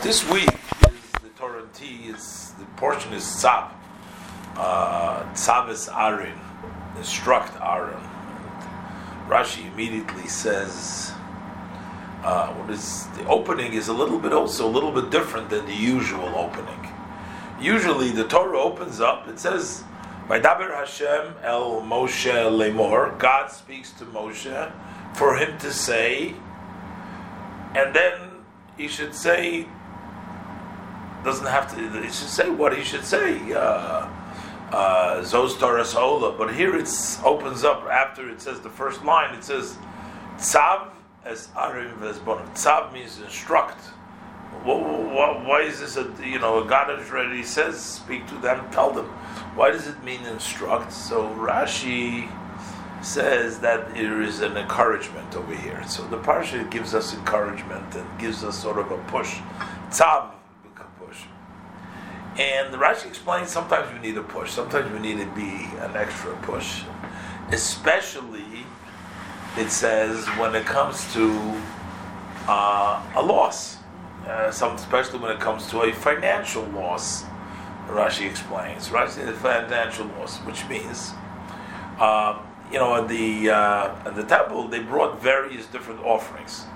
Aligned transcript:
This 0.00 0.30
week 0.30 0.48
is 0.88 1.10
the 1.22 1.28
Torah 1.36 1.64
T. 1.74 2.04
Is 2.06 2.52
the 2.56 2.64
portion 2.76 3.12
is 3.12 3.24
Tzav. 3.24 3.72
Uh, 4.56 5.24
Aaron. 5.98 6.38
Instruct 6.96 7.60
Aaron. 7.60 8.00
Rashi 9.26 9.66
immediately 9.72 10.28
says, 10.28 11.12
uh, 12.22 12.46
"What 12.54 12.70
is 12.70 13.08
the 13.16 13.26
opening? 13.26 13.72
Is 13.72 13.88
a 13.88 13.92
little 13.92 14.20
bit 14.20 14.32
also 14.32 14.68
a 14.68 14.70
little 14.70 14.92
bit 14.92 15.10
different 15.10 15.50
than 15.50 15.66
the 15.66 15.74
usual 15.74 16.32
opening. 16.36 16.92
Usually, 17.60 18.12
the 18.12 18.24
Torah 18.24 18.60
opens 18.60 19.00
up. 19.00 19.26
It 19.26 19.40
says." 19.40 19.82
Daber 20.28 20.72
Hashem 20.72 21.34
el 21.42 21.82
Moshe 21.82 22.32
lemor. 22.60 23.18
God 23.18 23.50
speaks 23.50 23.90
to 23.94 24.04
Moshe 24.04 24.72
for 25.14 25.36
him 25.36 25.58
to 25.58 25.72
say, 25.72 26.34
and 27.74 27.92
then 27.92 28.44
he 28.76 28.86
should 28.86 29.12
say. 29.12 29.66
Doesn't 31.24 31.46
have 31.46 31.74
to. 31.74 32.02
He 32.02 32.06
should 32.06 32.12
say 32.12 32.50
what 32.50 32.76
he 32.76 32.84
should 32.84 33.04
say. 33.04 33.52
Uh, 33.52 34.08
uh, 34.72 35.22
Zos 35.22 35.58
Torah 35.58 35.84
Ola. 35.96 36.36
But 36.36 36.54
here 36.54 36.76
it 36.76 36.88
opens 37.24 37.64
up 37.64 37.84
after 37.84 38.28
it 38.30 38.40
says 38.40 38.60
the 38.60 38.70
first 38.70 39.04
line. 39.04 39.34
It 39.34 39.44
says 39.44 39.76
Tzav 40.36 40.90
as 41.24 41.48
Arim 41.48 41.98
Vesbonim. 41.98 42.48
Tzav 42.54 42.92
means 42.92 43.20
instruct. 43.20 43.80
Why 44.64 45.62
is 45.62 45.80
this 45.80 45.96
a 45.96 46.10
you 46.24 46.38
know 46.38 46.62
a 46.62 46.68
God 46.68 46.90
already 46.90 47.42
says 47.42 47.80
speak 47.80 48.26
to 48.28 48.34
them, 48.36 48.70
tell 48.70 48.90
them. 48.90 49.06
Why 49.54 49.70
does 49.70 49.86
it 49.86 50.02
mean 50.02 50.24
instruct? 50.24 50.92
So 50.92 51.28
Rashi 51.34 52.30
says 53.02 53.60
that 53.60 53.94
there 53.94 54.22
is 54.22 54.40
an 54.40 54.56
encouragement 54.56 55.34
over 55.36 55.54
here. 55.54 55.82
So 55.86 56.06
the 56.08 56.18
parsha 56.18 56.68
gives 56.70 56.94
us 56.94 57.14
encouragement 57.14 57.94
and 57.94 58.18
gives 58.18 58.42
us 58.42 58.60
sort 58.60 58.78
of 58.78 58.90
a 58.90 58.98
push. 59.04 59.38
Tzav. 59.90 60.37
And 62.38 62.72
the 62.72 62.78
Rashi 62.78 63.06
explains 63.06 63.50
sometimes 63.50 63.92
we 63.92 63.98
need 63.98 64.16
a 64.16 64.22
push, 64.22 64.52
sometimes 64.52 64.92
we 64.92 65.00
need 65.00 65.18
to 65.18 65.26
be 65.34 65.68
an 65.80 65.96
extra 65.96 66.36
push. 66.42 66.82
Especially, 67.50 68.64
it 69.56 69.70
says, 69.70 70.24
when 70.38 70.54
it 70.54 70.64
comes 70.64 71.12
to 71.14 71.60
uh, 72.46 73.02
a 73.16 73.22
loss, 73.22 73.78
uh, 74.24 74.52
some, 74.52 74.76
especially 74.76 75.18
when 75.18 75.32
it 75.32 75.40
comes 75.40 75.68
to 75.70 75.82
a 75.82 75.92
financial 75.92 76.62
loss. 76.66 77.24
Rashi 77.88 78.28
explains. 78.28 78.88
Rashi 78.88 79.24
the 79.24 79.32
financial 79.32 80.06
loss, 80.18 80.38
which 80.40 80.68
means, 80.68 81.12
uh, 81.98 82.38
you 82.70 82.78
know, 82.78 82.96
at 82.96 83.08
the 83.08 83.50
uh, 83.50 84.10
the 84.10 84.24
temple 84.24 84.68
they 84.68 84.80
brought 84.80 85.20
various 85.22 85.66
different 85.66 86.00
offerings. 86.00 86.66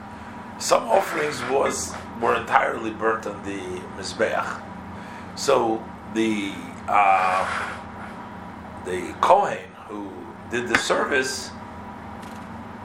Some 0.59 0.85
offerings 0.85 1.43
was 1.51 1.95
were 2.21 2.35
entirely 2.35 2.91
burnt 2.91 3.27
on 3.27 3.45
the 3.45 3.61
mizbeach. 3.99 4.72
So 5.35 5.83
the 6.15 6.53
uh, 6.89 7.79
the 8.85 9.15
kohen 9.21 9.65
who 9.89 10.11
did 10.51 10.69
the 10.69 10.79
service, 10.79 11.51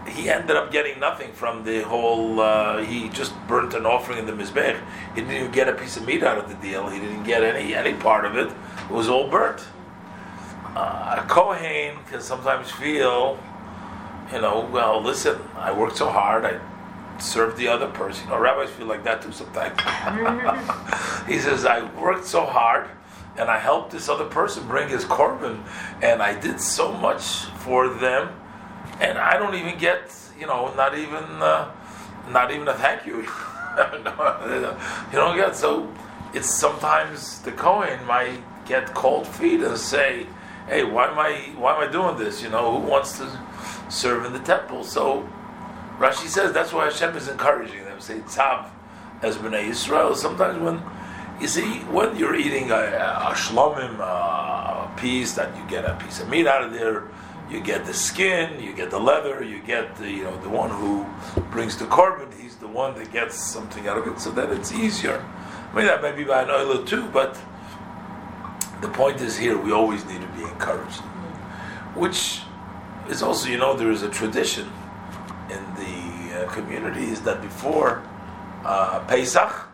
he 0.07 0.29
ended 0.29 0.55
up 0.55 0.71
getting 0.71 0.99
nothing 0.99 1.33
from 1.33 1.63
the 1.63 1.81
whole. 1.81 2.39
Uh, 2.39 2.83
he 2.83 3.09
just 3.09 3.33
burnt 3.47 3.73
an 3.73 3.85
offering 3.85 4.19
in 4.19 4.25
the 4.25 4.31
mizbeach. 4.31 4.79
He 5.13 5.21
didn't 5.21 5.35
even 5.35 5.51
get 5.51 5.67
a 5.67 5.73
piece 5.73 5.97
of 5.97 6.05
meat 6.05 6.23
out 6.23 6.37
of 6.37 6.47
the 6.49 6.55
deal. 6.55 6.87
He 6.89 6.99
didn't 6.99 7.23
get 7.23 7.43
any 7.43 7.73
any 7.75 7.93
part 7.93 8.25
of 8.25 8.37
it. 8.37 8.47
It 8.47 8.91
was 8.91 9.09
all 9.09 9.29
burnt. 9.29 9.65
Uh, 10.75 11.21
a 11.23 11.27
kohen 11.27 11.97
can 12.09 12.21
sometimes 12.21 12.69
feel, 12.71 13.39
you 14.31 14.39
know, 14.41 14.69
well, 14.71 15.01
listen, 15.01 15.37
I 15.55 15.71
worked 15.71 15.97
so 15.97 16.07
hard. 16.09 16.45
I 16.45 16.59
served 17.19 17.57
the 17.57 17.67
other 17.67 17.87
person. 17.87 18.25
You 18.25 18.33
know, 18.33 18.39
rabbis 18.39 18.69
feel 18.69 18.87
like 18.87 19.03
that 19.03 19.21
too 19.21 19.31
sometimes. 19.31 19.79
he 21.27 21.39
says, 21.39 21.65
I 21.65 21.83
worked 21.99 22.25
so 22.25 22.45
hard 22.45 22.89
and 23.37 23.49
I 23.49 23.59
helped 23.59 23.91
this 23.91 24.09
other 24.09 24.25
person 24.25 24.67
bring 24.67 24.89
his 24.89 25.05
korban, 25.05 25.63
and 26.01 26.21
I 26.21 26.39
did 26.39 26.59
so 26.59 26.91
much 26.91 27.45
for 27.63 27.87
them, 27.87 28.29
and 28.99 29.17
I 29.17 29.37
don't 29.37 29.55
even 29.55 29.77
get, 29.77 30.13
you 30.39 30.47
know, 30.47 30.73
not 30.73 30.97
even, 30.97 31.23
uh, 31.23 31.71
not 32.29 32.51
even 32.51 32.67
a 32.67 32.73
thank 32.73 33.05
you. 33.05 33.17
you 33.17 33.27
don't 35.13 35.37
get 35.37 35.55
so. 35.55 35.91
It's 36.33 36.49
sometimes 36.49 37.39
the 37.41 37.51
Kohen 37.51 38.03
might 38.05 38.41
get 38.65 38.93
cold 38.93 39.27
feet 39.27 39.61
and 39.61 39.77
say, 39.77 40.25
"Hey, 40.67 40.83
why 40.83 41.07
am 41.07 41.19
I, 41.19 41.53
why 41.55 41.75
am 41.75 41.87
I 41.87 41.91
doing 41.91 42.17
this? 42.17 42.41
You 42.41 42.49
know, 42.49 42.79
who 42.79 42.87
wants 42.87 43.19
to 43.19 43.39
serve 43.87 44.25
in 44.25 44.33
the 44.33 44.39
temple?" 44.39 44.83
So 44.83 45.29
Rashi 45.97 46.27
says 46.27 46.53
that's 46.53 46.71
why 46.71 46.85
Hashem 46.85 47.15
is 47.15 47.27
encouraging 47.27 47.83
them. 47.83 47.99
Say 47.99 48.19
tzav 48.19 48.69
as 49.23 49.37
bnei 49.37 49.69
Yisrael. 49.69 50.15
Sometimes 50.15 50.59
when 50.59 50.81
you 51.41 51.47
see, 51.47 51.79
when 51.91 52.15
you're 52.15 52.35
eating 52.35 52.69
a, 52.71 52.75
a 52.75 53.33
shlomim, 53.33 53.99
a 53.99 54.91
piece 54.97 55.33
that 55.33 55.55
you 55.57 55.63
get 55.67 55.85
a 55.85 55.95
piece 55.95 56.19
of 56.19 56.29
meat 56.29 56.45
out 56.45 56.63
of 56.63 56.71
there, 56.71 57.03
you 57.49 57.61
get 57.61 57.85
the 57.85 57.93
skin, 57.93 58.61
you 58.61 58.73
get 58.73 58.91
the 58.91 58.99
leather, 58.99 59.43
you 59.43 59.59
get 59.61 59.95
the 59.95 60.09
you 60.09 60.23
know 60.23 60.37
the 60.41 60.49
one 60.49 60.69
who 60.69 61.05
brings 61.49 61.77
the 61.77 61.85
korban. 61.85 62.31
He's 62.39 62.57
the 62.57 62.67
one 62.67 62.93
that 62.95 63.11
gets 63.11 63.35
something 63.35 63.87
out 63.87 63.97
of 63.97 64.07
it, 64.07 64.19
so 64.19 64.31
that 64.31 64.51
it's 64.51 64.71
easier. 64.71 65.25
I 65.71 65.75
mean 65.75 65.85
that 65.85 66.01
may 66.01 66.11
be 66.11 66.23
by 66.23 66.43
an 66.43 66.49
oil 66.49 66.83
too, 66.83 67.07
but 67.09 67.39
the 68.81 68.89
point 68.89 69.21
is 69.21 69.37
here 69.37 69.57
we 69.57 69.71
always 69.71 70.05
need 70.05 70.21
to 70.21 70.27
be 70.27 70.43
encouraged, 70.43 70.99
mm-hmm. 70.99 71.99
which 71.99 72.41
is 73.09 73.23
also 73.23 73.49
you 73.49 73.57
know 73.57 73.75
there 73.75 73.91
is 73.91 74.03
a 74.03 74.09
tradition 74.09 74.69
in 75.49 75.63
the 75.75 76.45
uh, 76.45 76.51
communities 76.51 77.21
that 77.21 77.41
before 77.41 78.03
uh, 78.63 78.99
Pesach 79.07 79.67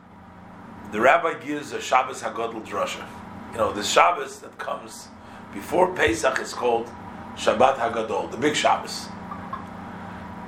the 0.94 1.02
rabbi 1.02 1.34
gives 1.44 1.72
a 1.72 1.82
Shabbos 1.82 2.22
Hagadol 2.22 2.64
drasha. 2.64 3.04
You 3.52 3.58
know, 3.58 3.74
the 3.74 3.82
Shabbos 3.84 4.38
that 4.42 4.56
comes 4.60 5.08
before 5.52 5.92
Pesach 5.96 6.38
is 6.38 6.54
called 6.54 6.88
Shabbat 7.36 7.78
Hagadol, 7.78 8.30
the 8.30 8.38
big 8.38 8.56
Shabbos. 8.56 9.08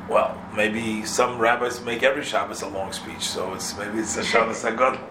Well, 0.07 0.39
maybe 0.55 1.03
some 1.03 1.39
rabbis 1.39 1.81
make 1.81 2.03
every 2.03 2.23
Shabbos 2.23 2.61
a 2.61 2.67
long 2.67 2.93
speech, 2.93 3.23
so 3.23 3.55
it's 3.55 3.75
maybe 3.75 3.97
it's 3.97 4.17
a 4.17 4.23
Shabbos 4.23 4.61
Hagadol 4.63 5.01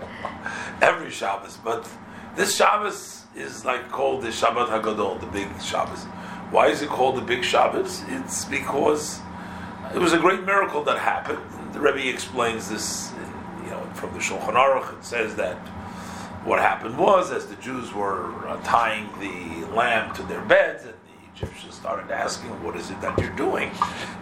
every 0.80 1.10
Shabbos. 1.10 1.56
But 1.64 1.88
this 2.36 2.54
Shabbos 2.54 3.24
is 3.34 3.64
like 3.64 3.90
called 3.90 4.22
the 4.22 4.28
Shabbat 4.28 4.68
Hagadol, 4.68 5.18
the 5.18 5.26
big 5.26 5.48
Shabbos. 5.60 6.04
Why 6.52 6.68
is 6.68 6.80
it 6.80 6.90
called 6.90 7.16
the 7.16 7.22
big 7.22 7.42
Shabbos? 7.42 8.04
It's 8.06 8.44
because 8.44 9.18
it 9.94 10.00
was 10.00 10.12
a 10.12 10.18
great 10.18 10.44
miracle 10.44 10.82
that 10.84 10.98
happened. 10.98 11.38
The 11.72 11.80
Rebbe 11.80 12.08
explains 12.08 12.68
this 12.68 13.12
you 13.62 13.70
know, 13.70 13.80
from 13.94 14.12
the 14.12 14.18
Shulchan 14.18 14.54
Aruch, 14.54 14.98
it 14.98 15.04
says 15.04 15.36
that 15.36 15.56
what 16.44 16.58
happened 16.58 16.98
was, 16.98 17.30
as 17.30 17.46
the 17.46 17.56
Jews 17.56 17.94
were 17.94 18.46
uh, 18.46 18.60
tying 18.62 19.08
the 19.20 19.66
lamb 19.74 20.14
to 20.16 20.22
their 20.24 20.42
beds, 20.42 20.84
and 20.84 20.92
the 20.92 21.32
Egyptians 21.34 21.74
started 21.74 22.10
asking, 22.10 22.50
"What 22.62 22.76
is 22.76 22.90
it 22.90 23.00
that 23.00 23.18
you're 23.18 23.30
doing?" 23.36 23.70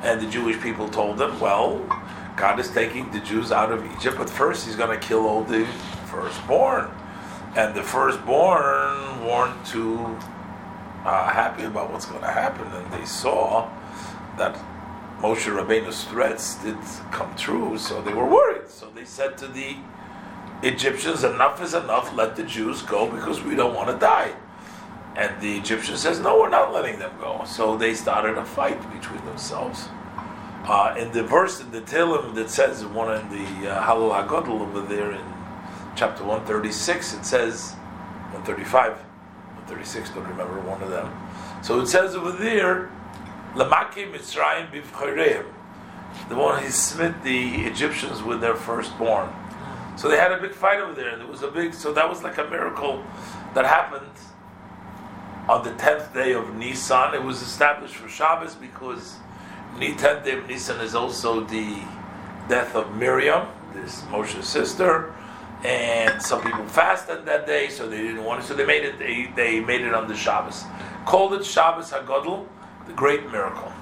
And 0.03 0.21
the 0.21 0.31
Jewish 0.31 0.60
people 0.60 0.88
told 0.88 1.19
them, 1.19 1.41
"Well, 1.41 1.81
God 2.37 2.60
is 2.60 2.71
taking 2.71 3.10
the 3.10 3.21
Jews 3.21 3.50
out 3.50 3.72
of 3.72 3.84
Egypt, 3.97 4.19
but 4.19 4.31
first 4.31 4.66
He's 4.66 4.77
going 4.77 4.97
to 4.99 5.04
kill 5.04 5.27
all 5.27 5.43
the 5.43 5.66
firstborn." 6.06 6.91
And 7.56 7.75
the 7.75 7.83
firstborn 7.83 9.27
weren't 9.27 9.66
too 9.66 9.99
uh, 11.04 11.28
happy 11.28 11.65
about 11.65 11.91
what's 11.91 12.06
going 12.06 12.22
to 12.22 12.31
happen, 12.31 12.66
and 12.72 12.93
they 12.93 13.04
saw 13.04 13.69
that 14.39 14.56
Moshe 15.22 15.47
Rabbeinu's 15.47 16.03
threats 16.05 16.56
did 16.56 16.77
come 17.12 17.33
true, 17.37 17.78
so 17.78 18.03
they 18.03 18.12
were 18.12 18.27
worried. 18.27 18.69
So 18.69 18.91
they 18.93 19.05
said 19.05 19.38
to 19.38 19.47
the 19.47 19.77
Egyptians, 20.65 21.22
"Enough 21.22 21.62
is 21.62 21.75
enough. 21.75 22.12
Let 22.16 22.34
the 22.34 22.43
Jews 22.43 22.83
go 22.83 23.06
because 23.06 23.41
we 23.41 23.55
don't 23.55 23.72
want 23.72 23.88
to 23.88 23.97
die." 23.97 24.33
And 25.15 25.41
the 25.41 25.56
Egyptian 25.59 25.97
says, 25.97 26.19
"No, 26.19 26.41
we're 26.41 26.49
not 26.49 26.72
letting 26.72 26.99
them 26.99 27.12
go." 27.21 27.44
So 27.47 27.77
they 27.77 27.94
started 27.94 28.37
a 28.37 28.44
fight 28.44 28.81
between 28.93 29.25
themselves. 29.25 29.88
Uh, 30.65 30.94
in 30.99 31.12
the 31.12 31.22
verse 31.22 31.60
in 31.60 31.71
the 31.71 31.83
Tehillim 31.83 32.34
that 32.34 32.50
says 32.50 32.84
one 32.84 33.15
in 33.21 33.28
the 33.28 33.71
uh, 33.71 33.84
Hallel 33.84 34.10
Hagadol 34.10 34.60
over 34.60 34.81
there 34.81 35.12
in 35.12 35.25
chapter 35.94 36.25
one 36.25 36.44
thirty 36.47 36.72
six, 36.72 37.15
it 37.15 37.24
says 37.24 37.74
one 38.33 38.42
thirty 38.42 38.65
five, 38.65 38.95
one 39.54 39.66
thirty 39.66 39.84
six. 39.84 40.10
Don't 40.10 40.27
remember 40.27 40.59
one 40.60 40.83
of 40.83 40.91
them. 40.91 41.09
So 41.63 41.80
it 41.80 41.86
says 41.86 42.16
over 42.16 42.33
there 42.33 42.91
Lamaki 43.54 44.10
Mitzrayim 44.10 44.71
bivchoreim. 44.71 45.45
The 46.28 46.34
one 46.34 46.63
he 46.63 46.71
smote 46.71 47.22
the 47.22 47.66
Egyptians 47.66 48.22
with 48.22 48.41
their 48.41 48.54
firstborn. 48.54 49.31
So 49.97 50.09
they 50.09 50.16
had 50.16 50.33
a 50.33 50.41
big 50.41 50.53
fight 50.53 50.81
over 50.81 50.95
there, 50.95 51.19
it 51.21 51.28
was 51.28 51.43
a 51.43 51.49
big. 51.49 51.75
So 51.75 51.93
that 51.93 52.09
was 52.09 52.22
like 52.22 52.39
a 52.39 52.45
miracle 52.45 53.04
that 53.54 53.66
happened 53.66 54.07
on 55.49 55.65
the 55.65 55.72
tenth 55.75 56.15
day 56.15 56.33
of 56.33 56.54
Nisan. 56.54 57.15
It 57.15 57.22
was 57.22 57.43
established 57.43 57.95
for 57.95 58.09
Shabbos 58.09 58.54
because 58.54 59.16
the 59.78 59.95
tenth 59.95 60.25
day 60.25 60.39
of 60.39 60.48
Nisan 60.48 60.81
is 60.81 60.95
also 60.95 61.41
the 61.45 61.83
death 62.48 62.75
of 62.75 62.95
Miriam, 62.97 63.48
this 63.75 64.03
Moshe's 64.10 64.48
sister, 64.48 65.15
and 65.65 66.21
some 66.22 66.43
people 66.43 66.65
fasted 66.66 67.27
that 67.27 67.47
day, 67.47 67.69
so 67.69 67.89
they 67.89 67.98
didn't 67.98 68.25
want 68.25 68.43
it. 68.43 68.47
So 68.47 68.55
they 68.55 68.66
made 68.66 68.84
it. 68.84 68.98
They, 68.98 69.31
they 69.37 69.60
made 69.60 69.83
it 69.83 69.95
on 69.95 70.09
the 70.09 70.16
Shabbos. 70.16 70.65
Called 71.05 71.34
it 71.34 71.45
Shabbos 71.45 71.91
Hagadol 71.91 72.47
the 72.87 72.93
great 72.93 73.31
miracle. 73.31 73.73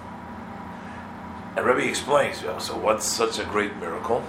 And 1.56 1.66
Rebbe 1.66 1.88
explains, 1.88 2.38
so 2.38 2.76
what's 2.78 3.04
such 3.04 3.38
a 3.38 3.44
great 3.44 3.76
miracle? 3.76 4.24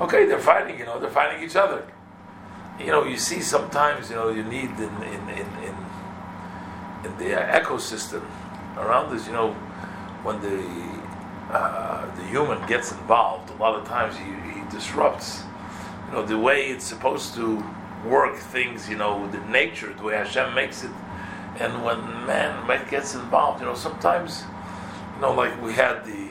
Okay, 0.00 0.26
they're 0.26 0.38
fighting. 0.38 0.78
You 0.78 0.84
know, 0.84 0.98
they're 0.98 1.10
fighting 1.10 1.42
each 1.42 1.56
other. 1.56 1.86
You 2.78 2.88
know, 2.88 3.04
you 3.04 3.16
see 3.16 3.40
sometimes. 3.40 4.10
You 4.10 4.16
know, 4.16 4.28
you 4.28 4.42
need 4.42 4.70
in 4.70 4.94
in 5.02 5.28
in 5.30 5.48
in, 5.64 5.74
in 7.04 7.18
the 7.18 7.34
ecosystem 7.60 8.22
around 8.76 9.14
us. 9.14 9.26
You 9.26 9.32
know, 9.32 9.52
when 10.22 10.40
the 10.40 10.58
uh, 11.54 12.14
the 12.16 12.24
human 12.24 12.66
gets 12.66 12.92
involved, 12.92 13.50
a 13.50 13.54
lot 13.54 13.74
of 13.74 13.86
times 13.86 14.16
he, 14.16 14.24
he 14.52 14.68
disrupts. 14.70 15.44
You 16.08 16.12
know, 16.12 16.26
the 16.26 16.38
way 16.38 16.66
it's 16.66 16.84
supposed 16.84 17.34
to 17.34 17.64
work 18.04 18.36
things. 18.36 18.88
You 18.88 18.96
know, 18.96 19.26
the 19.30 19.40
nature, 19.48 19.94
the 19.94 20.02
way 20.02 20.16
Hashem 20.16 20.54
makes 20.54 20.84
it, 20.84 20.90
and 21.60 21.84
when 21.84 22.00
man 22.26 22.86
gets 22.90 23.14
involved, 23.14 23.60
you 23.60 23.66
know, 23.66 23.74
sometimes, 23.74 24.44
you 25.14 25.22
know, 25.22 25.32
like 25.32 25.60
we 25.62 25.72
had 25.72 26.04
the 26.04 26.28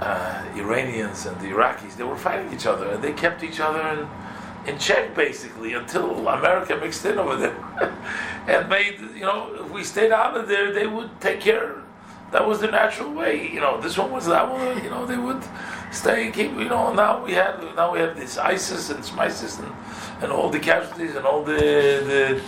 uh, 0.00 0.44
Iranians 0.54 1.26
and 1.26 1.38
the 1.40 1.46
Iraqis, 1.46 1.96
they 1.96 2.04
were 2.04 2.16
fighting 2.16 2.52
each 2.52 2.66
other, 2.66 2.88
and 2.90 3.02
they 3.02 3.12
kept 3.12 3.42
each 3.42 3.60
other 3.60 3.80
in, 3.88 4.72
in 4.72 4.78
check 4.78 5.14
basically 5.14 5.74
until 5.74 6.28
America 6.28 6.76
mixed 6.76 7.04
in 7.04 7.18
over 7.18 7.36
there 7.36 7.56
and 8.46 8.68
made, 8.68 9.00
you 9.14 9.22
know, 9.22 9.64
if 9.64 9.70
we 9.70 9.82
stayed 9.84 10.12
out 10.12 10.36
of 10.36 10.48
there, 10.48 10.72
they 10.72 10.86
would 10.86 11.20
take 11.20 11.40
care. 11.40 11.82
That 12.30 12.46
was 12.46 12.60
the 12.60 12.66
natural 12.66 13.10
way, 13.12 13.50
you 13.50 13.58
know. 13.58 13.80
This 13.80 13.96
one 13.96 14.10
was 14.10 14.26
that 14.26 14.50
one, 14.50 14.84
you 14.84 14.90
know. 14.90 15.06
They 15.06 15.16
would 15.16 15.42
stay 15.90 16.26
and 16.26 16.34
keep, 16.34 16.52
you 16.52 16.68
know. 16.68 16.92
Now 16.92 17.24
we 17.24 17.32
have 17.32 17.74
now 17.74 17.90
we 17.92 18.00
have 18.00 18.16
this 18.16 18.36
ISIS 18.36 18.90
and 18.90 19.02
SMISIS 19.02 19.58
and, 19.58 19.72
and 20.20 20.30
all 20.30 20.50
the 20.50 20.58
casualties 20.58 21.16
and 21.16 21.24
all 21.24 21.42
the 21.42 21.54
the, 21.54 22.42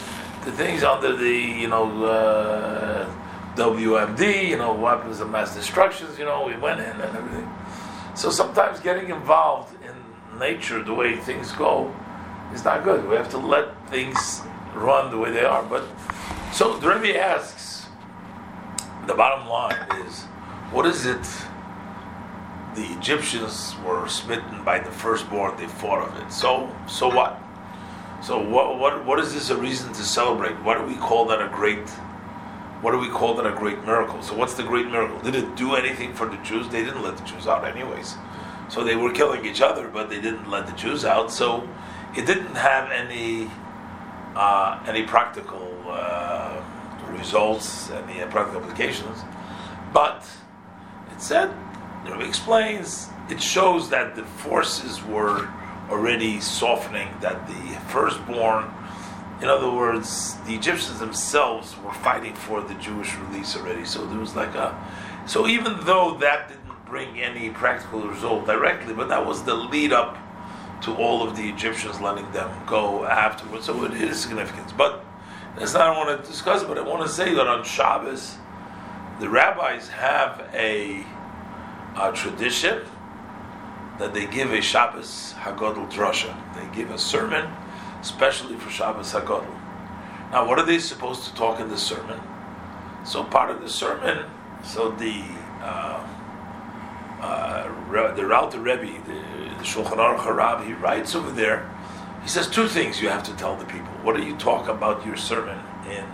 the 0.45 0.53
things 0.53 0.83
under 0.83 1.17
the 1.17 1.31
you 1.31 1.69
know. 1.69 2.05
Uh, 2.05 3.17
WMD, 3.57 4.49
you 4.49 4.57
know, 4.57 4.73
weapons 4.73 5.21
of 5.21 5.29
mass 5.29 5.55
destructions, 5.55 6.19
you 6.19 6.25
know, 6.25 6.47
we 6.47 6.57
went 6.57 6.81
in 6.81 6.87
and 6.87 7.17
everything. 7.17 7.49
So 8.15 8.31
sometimes 8.31 8.81
getting 8.81 9.11
involved 9.11 9.75
in 9.83 10.39
nature, 10.39 10.83
the 10.83 10.95
way 10.95 11.17
things 11.17 11.53
go, 11.53 11.95
is 12.55 12.65
not 12.65 12.85
good. 12.85 13.09
We 13.09 13.17
have 13.17 13.29
to 13.31 13.39
let 13.39 13.75
things 13.91 14.43
run 14.75 15.11
the 15.11 15.19
way 15.19 15.31
they 15.31 15.45
are. 15.45 15.63
But 15.63 15.85
so 16.53 16.79
the 16.79 16.89
Rebbe 16.89 17.19
asks, 17.19 17.87
the 19.07 19.15
bottom 19.15 19.49
line 19.49 20.07
is, 20.07 20.23
what 20.73 20.87
is 20.87 21.07
it? 21.07 21.23
The 22.77 22.87
Egyptians 22.99 23.75
were 23.85 24.07
smitten 24.09 24.65
by 24.65 24.79
the 24.79 24.91
firstborn; 24.91 25.57
they 25.57 25.67
fought 25.67 26.09
of 26.09 26.17
it. 26.23 26.33
So, 26.33 26.75
so 26.87 27.09
what? 27.09 27.41
So 28.23 28.39
what? 28.39 28.79
What? 28.79 29.05
What 29.05 29.19
is 29.19 29.33
this 29.33 29.51
a 29.51 29.57
reason 29.57 29.93
to 29.93 30.03
celebrate? 30.03 30.55
Why 30.63 30.77
do 30.77 30.85
we 30.85 30.97
call 30.97 31.27
that 31.27 31.41
a 31.41 31.49
great? 31.49 31.89
What 32.83 32.93
do 32.93 32.99
we 32.99 33.09
call 33.09 33.35
that 33.35 33.47
a 33.47 33.53
great 33.53 33.85
miracle? 33.85 34.23
So 34.23 34.35
what's 34.35 34.55
the 34.55 34.63
great 34.63 34.87
miracle? 34.87 35.19
Did 35.21 35.35
it 35.35 35.57
do 35.57 35.75
anything 35.75 36.15
for 36.15 36.27
the 36.27 36.37
Jews? 36.39 36.69
They 36.69 36.85
didn't 36.85 37.03
let 37.03 37.17
the 37.17 37.25
Jews 37.25 37.47
out 37.47 37.65
anyways. 37.65 38.17
So 38.69 38.85
they 38.85 38.97
were 38.97 39.13
killing 39.13 39.45
each 39.45 39.61
other, 39.61 39.89
but 39.89 40.09
they 40.09 40.21
didn't 40.21 40.49
let 40.51 40.67
the 40.67 40.73
Jews 40.73 41.05
out. 41.05 41.31
So 41.31 41.69
it 42.17 42.27
didn't 42.27 42.55
have 42.55 42.91
any 42.91 43.51
uh, 44.35 44.83
any 44.87 45.03
practical 45.03 45.77
uh, 45.87 46.63
results, 47.11 47.91
any 47.91 48.21
practical 48.31 48.63
applications. 48.63 49.19
But 49.93 50.27
it 51.13 51.21
said, 51.21 51.51
it 52.07 52.21
explains, 52.23 53.09
it 53.29 53.43
shows 53.43 53.91
that 53.91 54.15
the 54.15 54.25
forces 54.25 55.03
were 55.05 55.49
already 55.91 56.41
softening, 56.41 57.09
that 57.21 57.47
the 57.47 57.81
firstborn 57.91 58.73
in 59.41 59.49
other 59.49 59.71
words, 59.71 60.37
the 60.47 60.55
Egyptians 60.55 60.99
themselves 60.99 61.75
were 61.83 61.95
fighting 61.95 62.35
for 62.35 62.61
the 62.61 62.75
Jewish 62.75 63.17
release 63.17 63.57
already. 63.57 63.87
So 63.87 64.05
there 64.07 64.19
was 64.19 64.37
like 64.37 64.55
a. 64.55 64.77
So 65.27 65.47
even 65.47 65.79
though 65.85 66.19
that 66.21 66.49
didn't 66.49 66.85
bring 66.85 67.21
any 67.21 67.49
practical 67.49 68.03
result 68.03 68.47
directly, 68.47 68.93
but 68.93 69.09
that 69.09 69.25
was 69.25 69.43
the 69.45 69.55
lead 69.55 69.93
up 69.93 70.19
to 70.83 70.95
all 70.95 71.23
of 71.23 71.37
the 71.37 71.49
Egyptians 71.49 72.01
letting 72.01 72.31
them 72.33 72.51
go 72.67 73.05
afterwards. 73.07 73.65
So 73.65 73.85
it 73.85 73.95
is 73.95 74.21
significant. 74.21 74.77
But 74.77 75.05
that's 75.57 75.73
not 75.73 75.83
I 75.83 75.97
want 75.97 76.23
to 76.23 76.31
discuss, 76.31 76.63
it, 76.63 76.69
but 76.69 76.77
I 76.77 76.83
want 76.83 77.03
to 77.07 77.09
say 77.09 77.33
that 77.33 77.47
on 77.47 77.65
Shabbos, 77.65 78.37
the 79.21 79.29
rabbis 79.29 79.89
have 79.89 80.51
a, 80.53 81.05
a 81.97 82.13
tradition 82.13 82.83
that 84.01 84.15
they 84.15 84.27
give 84.27 84.51
a 84.53 84.61
Shabbos 84.61 85.35
Hagadol 85.39 85.91
Drasha. 85.93 86.35
They 86.55 86.77
give 86.77 86.91
a 86.91 86.99
sermon 86.99 87.49
especially 88.01 88.57
for 88.57 88.71
Shabbos 88.71 89.13
Hagadol. 89.13 89.47
Now, 90.33 90.49
what 90.49 90.59
are 90.59 90.65
they 90.65 90.79
supposed 90.79 91.25
to 91.25 91.35
talk 91.35 91.61
in 91.61 91.69
the 91.69 91.77
sermon? 91.77 92.19
So, 93.05 93.25
part 93.25 93.51
of 93.51 93.61
the 93.61 93.69
sermon, 93.69 94.25
so 94.65 94.91
the 94.93 95.23
uh, 95.61 96.07
uh, 97.21 98.15
the 98.15 98.35
Alter 98.35 98.61
Rebbe, 98.61 98.87
the, 99.07 99.13
the 99.13 99.65
Shulchan 99.65 99.97
Aruch 99.97 100.21
Harab, 100.21 100.65
he 100.65 100.73
writes 100.73 101.15
over 101.15 101.31
there. 101.31 101.71
He 102.23 102.29
says 102.29 102.49
two 102.49 102.69
things 102.69 103.01
you 103.01 103.09
have 103.09 103.23
to 103.25 103.35
tell 103.35 103.57
the 103.57 103.65
people. 103.65 103.93
What 104.03 104.17
do 104.17 104.23
you 104.23 104.37
talk 104.37 104.69
about 104.69 105.05
your 105.05 105.17
sermon 105.17 105.59
in 105.87 106.07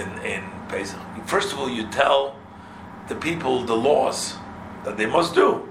in 0.00 0.18
in 0.24 0.44
Pesach? 0.68 1.00
First 1.26 1.52
of 1.52 1.58
all, 1.58 1.68
you 1.68 1.86
tell 1.88 2.36
the 3.08 3.14
people 3.14 3.64
the 3.64 3.76
laws 3.76 4.36
that 4.84 4.96
they 4.96 5.06
must 5.06 5.34
do 5.34 5.68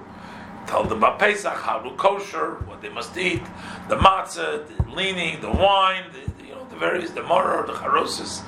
tell 0.66 0.84
them 0.84 0.98
about 0.98 1.18
Pesach, 1.18 1.52
how 1.52 1.78
to 1.78 1.90
kosher, 1.96 2.54
what 2.66 2.80
they 2.82 2.88
must 2.88 3.16
eat, 3.16 3.42
the 3.88 3.96
matzah, 3.96 4.66
the 4.66 4.90
leaning, 4.90 5.40
the 5.40 5.50
wine, 5.50 6.04
the, 6.12 6.44
you 6.44 6.52
know, 6.54 6.66
the 6.70 6.76
various, 6.76 7.10
the 7.10 7.22
maror, 7.22 7.66
the 7.66 7.72
charosis, 7.72 8.42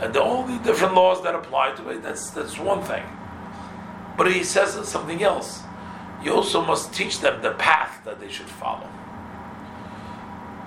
and 0.00 0.14
the, 0.14 0.22
all 0.22 0.44
the 0.44 0.58
different 0.58 0.94
laws 0.94 1.22
that 1.22 1.34
apply 1.34 1.72
to 1.72 1.88
it. 1.90 2.02
That's 2.02 2.30
that's 2.30 2.58
one 2.58 2.82
thing. 2.82 3.04
But 4.16 4.32
he 4.32 4.44
says 4.44 4.88
something 4.88 5.22
else. 5.22 5.62
You 6.22 6.32
also 6.32 6.64
must 6.64 6.94
teach 6.94 7.20
them 7.20 7.42
the 7.42 7.52
path 7.52 8.04
that 8.04 8.20
they 8.20 8.30
should 8.30 8.46
follow. 8.46 8.88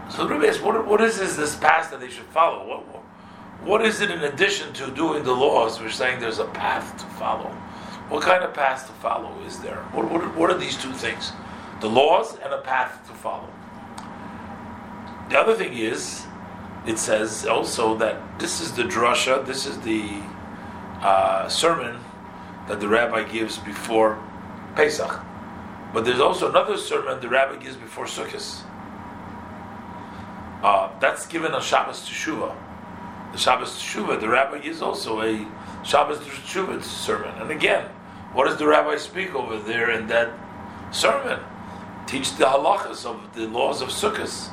So 0.10 0.26
the 0.26 0.36
Rebbe 0.36 0.48
asks, 0.48 0.62
what, 0.62 0.86
what 0.86 1.02
is 1.02 1.18
this, 1.18 1.36
this 1.36 1.56
path 1.56 1.92
that 1.92 2.00
they 2.00 2.10
should 2.10 2.26
follow? 2.26 2.68
What, 2.68 3.04
what 3.64 3.86
is 3.86 4.02
it 4.02 4.12
in 4.12 4.24
addition 4.24 4.72
to 4.74 4.92
doing 4.92 5.24
the 5.24 5.34
laws? 5.34 5.80
We're 5.80 5.90
saying 5.90 6.20
there's 6.20 6.40
a 6.40 6.46
path 6.46 6.98
to 6.98 7.06
follow. 7.18 7.56
What 8.10 8.24
kind 8.24 8.44
of 8.44 8.54
path 8.54 8.88
to 8.88 8.94
follow 8.94 9.34
is 9.46 9.60
there? 9.60 9.78
What, 9.92 10.10
what, 10.10 10.36
what 10.36 10.50
are 10.50 10.58
these 10.58 10.78
two 10.78 10.94
things? 10.94 11.34
The 11.82 11.90
laws 11.90 12.38
and 12.38 12.54
a 12.54 12.62
path 12.62 13.06
to 13.08 13.14
follow. 13.14 13.50
The 15.30 15.38
other 15.38 15.56
thing 15.56 15.74
is, 15.74 16.26
it 16.86 16.98
says 16.98 17.46
also 17.46 17.98
that 17.98 18.40
this 18.40 18.62
is 18.62 18.72
the 18.72 18.84
drasha, 18.84 19.46
this 19.46 19.66
is 19.66 19.78
the 19.82 20.22
uh, 21.02 21.50
sermon 21.50 22.00
that 22.70 22.80
the 22.80 22.88
rabbi 22.88 23.24
gives 23.24 23.58
before 23.58 24.18
Pesach. 24.76 25.20
But 25.94 26.06
there's 26.06 26.22
also 26.22 26.50
another 26.50 26.78
sermon 26.78 27.20
the 27.20 27.28
rabbi 27.28 27.58
gives 27.62 27.76
before 27.76 28.06
Sukkot. 28.06 28.64
Uh, 30.64 30.90
that's 31.00 31.28
given 31.28 31.52
on 31.52 31.62
Shabbos 31.62 32.08
Teshuvah. 32.08 32.56
The 33.34 33.38
Shabbos 33.38 33.72
Teshuvah, 33.72 34.20
the 34.20 34.30
rabbi 34.30 34.60
gives 34.60 34.82
also 34.82 35.22
a 35.22 35.46
Shabbos 35.84 36.20
Teshuvah 36.20 36.82
sermon. 36.84 37.34
And 37.42 37.52
again, 37.52 37.90
what 38.34 38.46
does 38.46 38.58
the 38.58 38.68
rabbi 38.68 38.98
speak 38.98 39.34
over 39.34 39.58
there 39.60 39.92
in 39.92 40.08
that 40.08 40.32
sermon? 40.92 41.40
Teach 42.06 42.36
the 42.38 42.46
halachas 42.46 43.06
of 43.06 43.34
the 43.34 43.48
laws 43.48 43.82
of 43.82 43.90
Sukkot. 43.90 44.52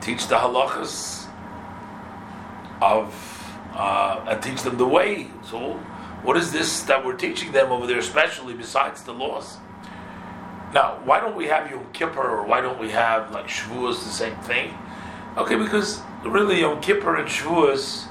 Teach 0.00 0.26
the 0.28 0.36
halachas 0.36 1.26
of 2.80 3.12
uh, 3.74 4.24
and 4.28 4.42
teach 4.42 4.62
them 4.62 4.76
the 4.76 4.86
way. 4.86 5.28
So, 5.44 5.74
what 6.22 6.36
is 6.36 6.52
this 6.52 6.82
that 6.82 7.04
we're 7.04 7.16
teaching 7.16 7.52
them 7.52 7.70
over 7.70 7.86
there, 7.86 7.98
especially 7.98 8.54
besides 8.54 9.02
the 9.02 9.12
laws? 9.12 9.58
Now, 10.74 11.00
why 11.04 11.20
don't 11.20 11.36
we 11.36 11.46
have 11.46 11.70
Yom 11.70 11.86
Kippur 11.92 12.20
or 12.20 12.44
why 12.44 12.60
don't 12.60 12.78
we 12.78 12.90
have 12.90 13.30
like 13.30 13.46
Shavuos 13.46 14.04
the 14.04 14.10
same 14.10 14.36
thing? 14.38 14.74
Okay, 15.36 15.56
because 15.56 16.00
really 16.24 16.60
Yom 16.60 16.80
Kippur 16.80 17.16
and 17.16 17.28
Shavuos 17.28 18.06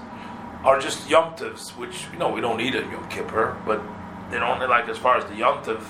are 0.63 0.79
just 0.79 1.09
Yom 1.09 1.35
Tovs, 1.35 1.69
which 1.77 2.05
you 2.11 2.17
know 2.17 2.29
we 2.29 2.41
don't 2.41 2.57
need 2.57 2.75
a 2.75 2.81
Yom 2.81 3.07
Kippur, 3.09 3.57
but 3.65 3.81
they 4.29 4.39
don't 4.39 4.59
like 4.59 4.89
as 4.89 4.97
far 4.97 5.17
as 5.17 5.25
the 5.25 5.35
yontiv. 5.35 5.81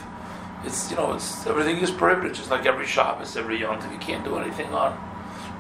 It's 0.63 0.89
you 0.91 0.97
know 0.97 1.13
it's 1.13 1.45
everything 1.47 1.77
is 1.77 1.91
prohibited, 1.91 2.35
just 2.35 2.51
like 2.51 2.65
every 2.65 2.85
Shabbos, 2.85 3.35
every 3.35 3.59
yontiv. 3.59 3.91
You 3.91 3.99
can't 3.99 4.23
do 4.23 4.37
anything 4.37 4.73
on 4.73 4.97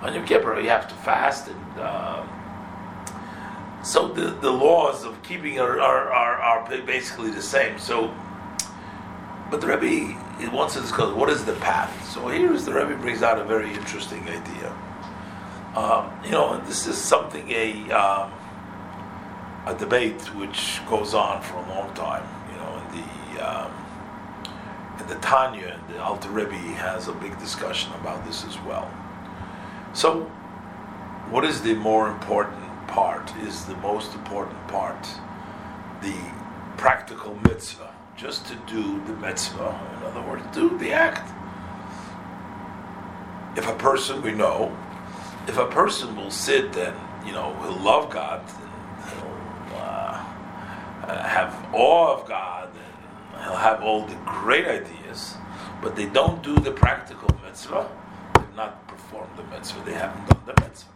on 0.01 0.13
Yom 0.13 0.25
Kippur. 0.25 0.59
You 0.59 0.69
have 0.69 0.87
to 0.87 0.95
fast, 0.95 1.47
and 1.47 1.79
uh, 1.79 2.23
so 3.83 4.07
the 4.07 4.31
the 4.31 4.51
laws 4.51 5.05
of 5.05 5.21
keeping 5.23 5.59
are, 5.59 5.79
are 5.79 6.11
are, 6.11 6.35
are 6.37 6.81
basically 6.81 7.31
the 7.31 7.41
same. 7.41 7.79
So, 7.79 8.13
but 9.49 9.61
the 9.61 9.67
Rebbe 9.67 10.15
wants 10.51 10.75
to 10.75 10.81
discuss 10.81 11.13
what 11.13 11.29
is 11.29 11.45
the 11.45 11.53
path. 11.53 12.13
So 12.13 12.27
here 12.27 12.53
is 12.53 12.65
the 12.65 12.73
Rebbe 12.73 12.95
brings 12.97 13.23
out 13.23 13.39
a 13.39 13.43
very 13.43 13.73
interesting 13.73 14.23
idea. 14.23 14.75
Um, 15.75 16.11
you 16.23 16.31
know, 16.31 16.59
this 16.65 16.87
is 16.87 16.97
something 16.97 17.49
a 17.51 17.91
um, 17.91 18.31
a 19.65 19.75
debate 19.77 20.21
which 20.35 20.81
goes 20.87 21.13
on 21.13 21.41
for 21.41 21.57
a 21.57 21.69
long 21.69 21.93
time 21.93 22.23
um, 22.23 22.36
the 25.07 25.15
Tanya, 25.15 25.79
the 25.89 26.01
Alter 26.01 26.29
Rebbe 26.29 26.53
has 26.53 27.07
a 27.07 27.13
big 27.13 27.37
discussion 27.39 27.91
about 27.93 28.25
this 28.25 28.45
as 28.45 28.59
well. 28.61 28.91
So, 29.93 30.23
what 31.29 31.43
is 31.45 31.61
the 31.61 31.75
more 31.75 32.09
important 32.09 32.63
part? 32.87 33.35
Is 33.37 33.65
the 33.65 33.75
most 33.77 34.13
important 34.13 34.67
part 34.67 35.07
the 36.01 36.15
practical 36.77 37.35
mitzvah? 37.43 37.93
Just 38.15 38.47
to 38.47 38.55
do 38.67 39.01
the 39.05 39.13
mitzvah, 39.13 39.79
in 39.97 40.03
other 40.03 40.21
words, 40.27 40.43
do 40.53 40.77
the 40.77 40.91
act. 40.91 41.29
if 43.57 43.67
a 43.67 43.75
person 43.75 44.21
we 44.21 44.31
know, 44.31 44.75
if 45.47 45.57
a 45.57 45.65
person 45.65 46.15
will 46.15 46.29
sit 46.31 46.75
and 46.77 46.95
you 47.25 47.33
know 47.33 47.53
he'll 47.63 47.83
love 47.83 48.09
God, 48.09 48.41
and 48.41 49.09
he'll 49.09 49.77
uh, 49.77 51.27
have 51.27 51.53
awe 51.73 52.13
of 52.13 52.27
God, 52.27 52.69
and 53.33 53.43
he'll 53.43 53.55
have 53.55 53.81
all 53.81 54.05
the 54.05 54.15
great 54.25 54.67
ideas, 54.67 54.96
but 55.81 55.95
they 55.95 56.05
don't 56.05 56.41
do 56.43 56.55
the 56.55 56.71
practical 56.71 57.29
mitzvah, 57.43 57.89
they've 58.35 58.55
not 58.55 58.87
performed 58.87 59.31
the 59.37 59.43
mitzvah, 59.43 59.81
they 59.85 59.93
haven't 59.93 60.27
done 60.29 60.41
the 60.45 60.61
mitzvah. 60.61 60.91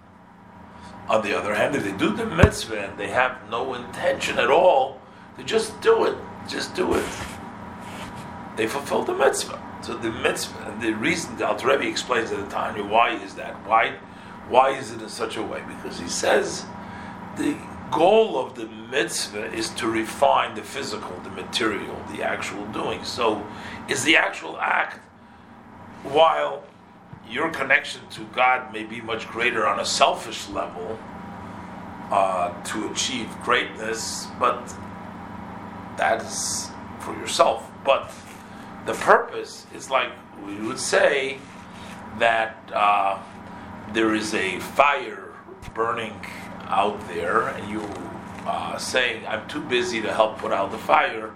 On 1.09 1.21
the 1.21 1.37
other 1.37 1.55
hand, 1.55 1.75
if 1.75 1.83
they 1.83 1.91
do 1.91 2.15
the 2.15 2.25
mitzvah 2.25 2.87
and 2.87 2.97
they 2.97 3.09
have 3.09 3.49
no 3.49 3.73
intention 3.73 4.39
at 4.39 4.49
all, 4.49 5.01
they 5.37 5.43
just 5.43 5.79
do 5.81 6.05
it, 6.05 6.15
just 6.47 6.75
do 6.75 6.93
it. 6.93 7.05
They 8.55 8.67
fulfill 8.67 9.03
the 9.03 9.15
mitzvah. 9.15 9.61
So 9.81 9.97
the 9.97 10.11
mitzvah, 10.11 10.71
and 10.71 10.81
the 10.81 10.93
reason 10.93 11.37
the 11.37 11.47
Alter 11.47 11.67
Rebbe 11.67 11.87
explains 11.87 12.31
at 12.31 12.39
the 12.39 12.51
time 12.51 12.89
why 12.89 13.15
is 13.15 13.33
that? 13.35 13.55
Why, 13.67 13.95
why 14.47 14.77
is 14.77 14.91
it 14.91 15.01
in 15.01 15.09
such 15.09 15.37
a 15.37 15.41
way? 15.41 15.63
Because 15.67 15.99
he 15.99 16.07
says 16.07 16.65
the 17.37 17.57
goal 17.91 18.37
of 18.37 18.55
the 18.55 18.65
mitzvah 18.65 19.53
is 19.53 19.69
to 19.71 19.87
refine 19.87 20.55
the 20.55 20.63
physical, 20.63 21.15
the 21.23 21.29
material, 21.29 21.95
the 22.15 22.23
actual 22.23 22.65
doing. 22.67 23.03
So, 23.03 23.45
is 23.87 24.03
the 24.03 24.15
actual 24.15 24.57
act, 24.57 24.99
while 26.03 26.63
your 27.29 27.49
connection 27.49 28.01
to 28.11 28.21
God 28.33 28.73
may 28.73 28.83
be 28.83 29.01
much 29.01 29.27
greater 29.27 29.67
on 29.67 29.79
a 29.79 29.85
selfish 29.85 30.49
level 30.49 30.97
uh, 32.11 32.51
to 32.63 32.91
achieve 32.91 33.29
greatness, 33.43 34.27
but 34.39 34.73
that 35.97 36.21
is 36.21 36.69
for 36.99 37.13
yourself. 37.13 37.69
But 37.85 38.11
the 38.85 38.93
purpose 38.93 39.65
is 39.73 39.89
like 39.89 40.11
we 40.45 40.55
would 40.55 40.79
say 40.79 41.37
that 42.19 42.57
uh, 42.73 43.19
there 43.93 44.13
is 44.13 44.33
a 44.33 44.59
fire 44.59 45.33
burning 45.73 46.19
out 46.71 46.99
there, 47.09 47.49
and 47.49 47.69
you 47.69 47.81
uh, 48.45 48.77
saying, 48.77 49.25
I'm 49.27 49.47
too 49.47 49.61
busy 49.61 50.01
to 50.01 50.13
help 50.13 50.39
put 50.39 50.51
out 50.51 50.71
the 50.71 50.77
fire 50.77 51.31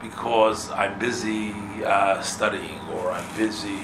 because 0.00 0.70
I'm 0.70 0.98
busy 0.98 1.54
uh, 1.84 2.20
studying 2.20 2.80
or 2.92 3.12
I'm 3.12 3.36
busy 3.36 3.78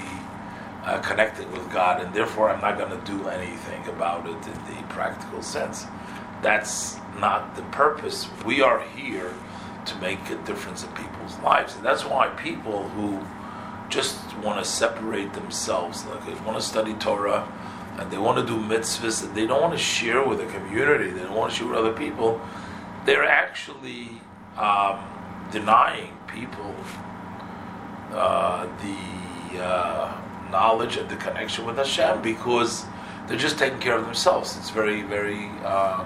uh, 0.83 0.99
connecting 0.99 1.51
with 1.51 1.71
God, 1.71 2.01
and 2.01 2.13
therefore 2.13 2.49
I'm 2.49 2.61
not 2.61 2.77
going 2.77 2.91
to 2.91 3.05
do 3.05 3.27
anything 3.29 3.87
about 3.87 4.25
it 4.25 4.47
in 4.47 4.75
the 4.75 4.83
practical 4.89 5.41
sense. 5.41 5.85
That's 6.41 6.97
not 7.19 7.55
the 7.55 7.63
purpose. 7.63 8.27
We 8.45 8.61
are 8.61 8.81
here 8.95 9.33
to 9.85 9.97
make 9.97 10.29
a 10.29 10.35
difference 10.43 10.83
in 10.83 10.89
people's 10.89 11.37
lives. 11.39 11.75
And 11.75 11.85
that's 11.85 12.05
why 12.05 12.27
people 12.29 12.87
who 12.89 13.25
just 13.89 14.37
want 14.37 14.63
to 14.63 14.69
separate 14.69 15.33
themselves, 15.33 16.05
like 16.05 16.25
they 16.25 16.33
want 16.45 16.57
to 16.57 16.61
study 16.61 16.93
Torah 16.95 17.47
and 17.99 18.09
they 18.11 18.17
want 18.17 18.37
to 18.37 18.45
do 18.45 18.59
mitzvahs, 18.59 19.23
and 19.23 19.35
they 19.35 19.45
don't 19.45 19.61
want 19.61 19.73
to 19.73 19.79
share 19.79 20.25
with 20.25 20.39
the 20.39 20.45
community, 20.47 21.09
they 21.11 21.21
don't 21.21 21.35
want 21.35 21.51
to 21.51 21.57
share 21.57 21.67
with 21.67 21.77
other 21.77 21.93
people, 21.93 22.41
they're 23.05 23.25
actually 23.25 24.09
um, 24.57 24.99
denying 25.51 26.15
people 26.27 26.73
uh, 28.11 28.65
the 28.81 29.61
uh, 29.61 30.21
knowledge 30.51 30.97
and 30.97 31.09
the 31.09 31.15
connection 31.17 31.65
with 31.65 31.77
Hashem 31.77 32.21
because 32.21 32.85
they're 33.27 33.37
just 33.37 33.59
taking 33.59 33.79
care 33.79 33.97
of 33.97 34.05
themselves. 34.05 34.57
It's 34.57 34.69
very, 34.71 35.03
very, 35.03 35.49
uh, 35.63 36.05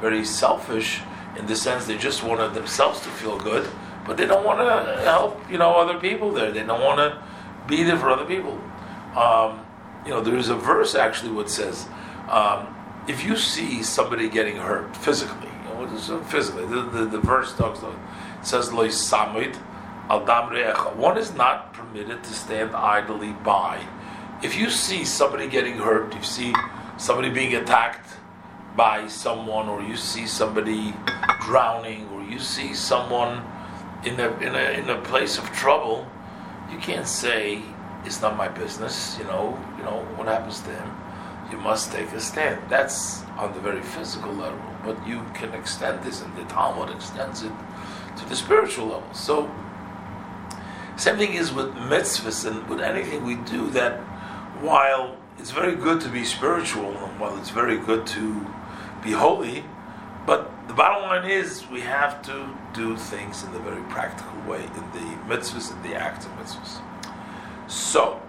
very 0.00 0.24
selfish 0.24 1.00
in 1.38 1.46
the 1.46 1.56
sense 1.56 1.86
they 1.86 1.96
just 1.96 2.22
wanted 2.22 2.54
themselves 2.54 3.00
to 3.00 3.08
feel 3.08 3.38
good, 3.38 3.68
but 4.04 4.16
they 4.16 4.26
don't 4.26 4.44
want 4.44 4.58
to 4.58 5.02
help 5.04 5.38
you 5.50 5.58
know 5.58 5.74
other 5.74 5.98
people 5.98 6.32
there. 6.32 6.50
They 6.52 6.64
don't 6.64 6.82
want 6.82 6.98
to 6.98 7.22
be 7.66 7.82
there 7.82 7.96
for 7.96 8.10
other 8.10 8.24
people. 8.24 8.60
Um, 9.16 9.64
you 10.08 10.14
know, 10.14 10.22
there 10.22 10.36
is 10.36 10.48
a 10.48 10.56
verse 10.56 10.94
actually 10.94 11.30
what 11.30 11.50
says, 11.50 11.86
um, 12.30 12.74
if 13.06 13.22
you 13.22 13.36
see 13.36 13.82
somebody 13.82 14.30
getting 14.30 14.56
hurt 14.56 14.96
physically, 14.96 15.50
you 15.68 15.86
know, 15.86 16.22
physically? 16.22 16.64
The, 16.64 16.80
the, 16.82 17.04
the 17.04 17.20
verse 17.20 17.54
talks 17.54 17.80
about 17.80 17.92
it 17.92 18.46
says 18.46 18.72
One 18.72 18.86
is 21.18 21.34
not 21.34 21.74
permitted 21.74 22.24
to 22.24 22.32
stand 22.32 22.74
idly 22.74 23.32
by. 23.44 23.86
If 24.42 24.56
you 24.56 24.70
see 24.70 25.04
somebody 25.04 25.46
getting 25.46 25.76
hurt, 25.76 26.14
you 26.14 26.22
see 26.22 26.54
somebody 26.96 27.28
being 27.28 27.54
attacked 27.54 28.08
by 28.74 29.08
someone, 29.08 29.68
or 29.68 29.82
you 29.82 29.96
see 29.96 30.26
somebody 30.26 30.94
drowning, 31.42 32.08
or 32.08 32.22
you 32.22 32.38
see 32.38 32.72
someone 32.72 33.44
in 34.06 34.18
a, 34.20 34.30
in 34.38 34.54
a, 34.54 34.70
in 34.78 34.88
a 34.88 34.98
place 35.02 35.36
of 35.36 35.44
trouble, 35.50 36.06
you 36.70 36.78
can't 36.78 37.06
say, 37.06 37.62
it's 38.08 38.22
not 38.22 38.38
my 38.38 38.48
business, 38.48 39.16
you 39.18 39.24
know, 39.24 39.44
you 39.76 39.84
know, 39.84 39.98
what 40.16 40.26
happens 40.28 40.60
to 40.60 40.70
him. 40.70 40.90
You 41.50 41.58
must 41.58 41.92
take 41.92 42.10
a 42.12 42.20
stand. 42.20 42.58
That's 42.70 43.22
on 43.36 43.52
the 43.52 43.60
very 43.60 43.82
physical 43.82 44.32
level, 44.32 44.58
but 44.82 44.96
you 45.06 45.22
can 45.34 45.52
extend 45.52 46.02
this, 46.02 46.22
and 46.22 46.34
the 46.34 46.44
Talmud 46.44 46.88
extends 46.88 47.42
it 47.42 47.52
to 48.16 48.24
the 48.26 48.34
spiritual 48.34 48.86
level. 48.86 49.12
So, 49.12 49.50
same 50.96 51.18
thing 51.18 51.34
is 51.34 51.52
with 51.52 51.74
mitzvahs 51.74 52.46
and 52.50 52.66
with 52.66 52.80
anything 52.80 53.26
we 53.26 53.34
do 53.56 53.68
that 53.70 54.00
while 54.68 55.16
it's 55.38 55.50
very 55.50 55.76
good 55.76 56.00
to 56.00 56.08
be 56.08 56.24
spiritual 56.24 56.90
and 56.96 57.20
while 57.20 57.36
it's 57.36 57.50
very 57.50 57.76
good 57.76 58.06
to 58.18 58.46
be 59.04 59.12
holy, 59.12 59.64
but 60.26 60.50
the 60.66 60.74
bottom 60.74 61.02
line 61.02 61.30
is 61.30 61.68
we 61.68 61.82
have 61.82 62.22
to 62.22 62.56
do 62.72 62.96
things 62.96 63.44
in 63.44 63.52
the 63.52 63.60
very 63.60 63.82
practical 63.82 64.40
way, 64.50 64.64
in 64.64 64.84
the 64.96 65.06
mitzvahs, 65.28 65.70
in 65.70 65.82
the 65.82 65.94
acts 65.94 66.24
of 66.24 66.32
mitzvahs. 66.32 66.80
So, 67.68 68.20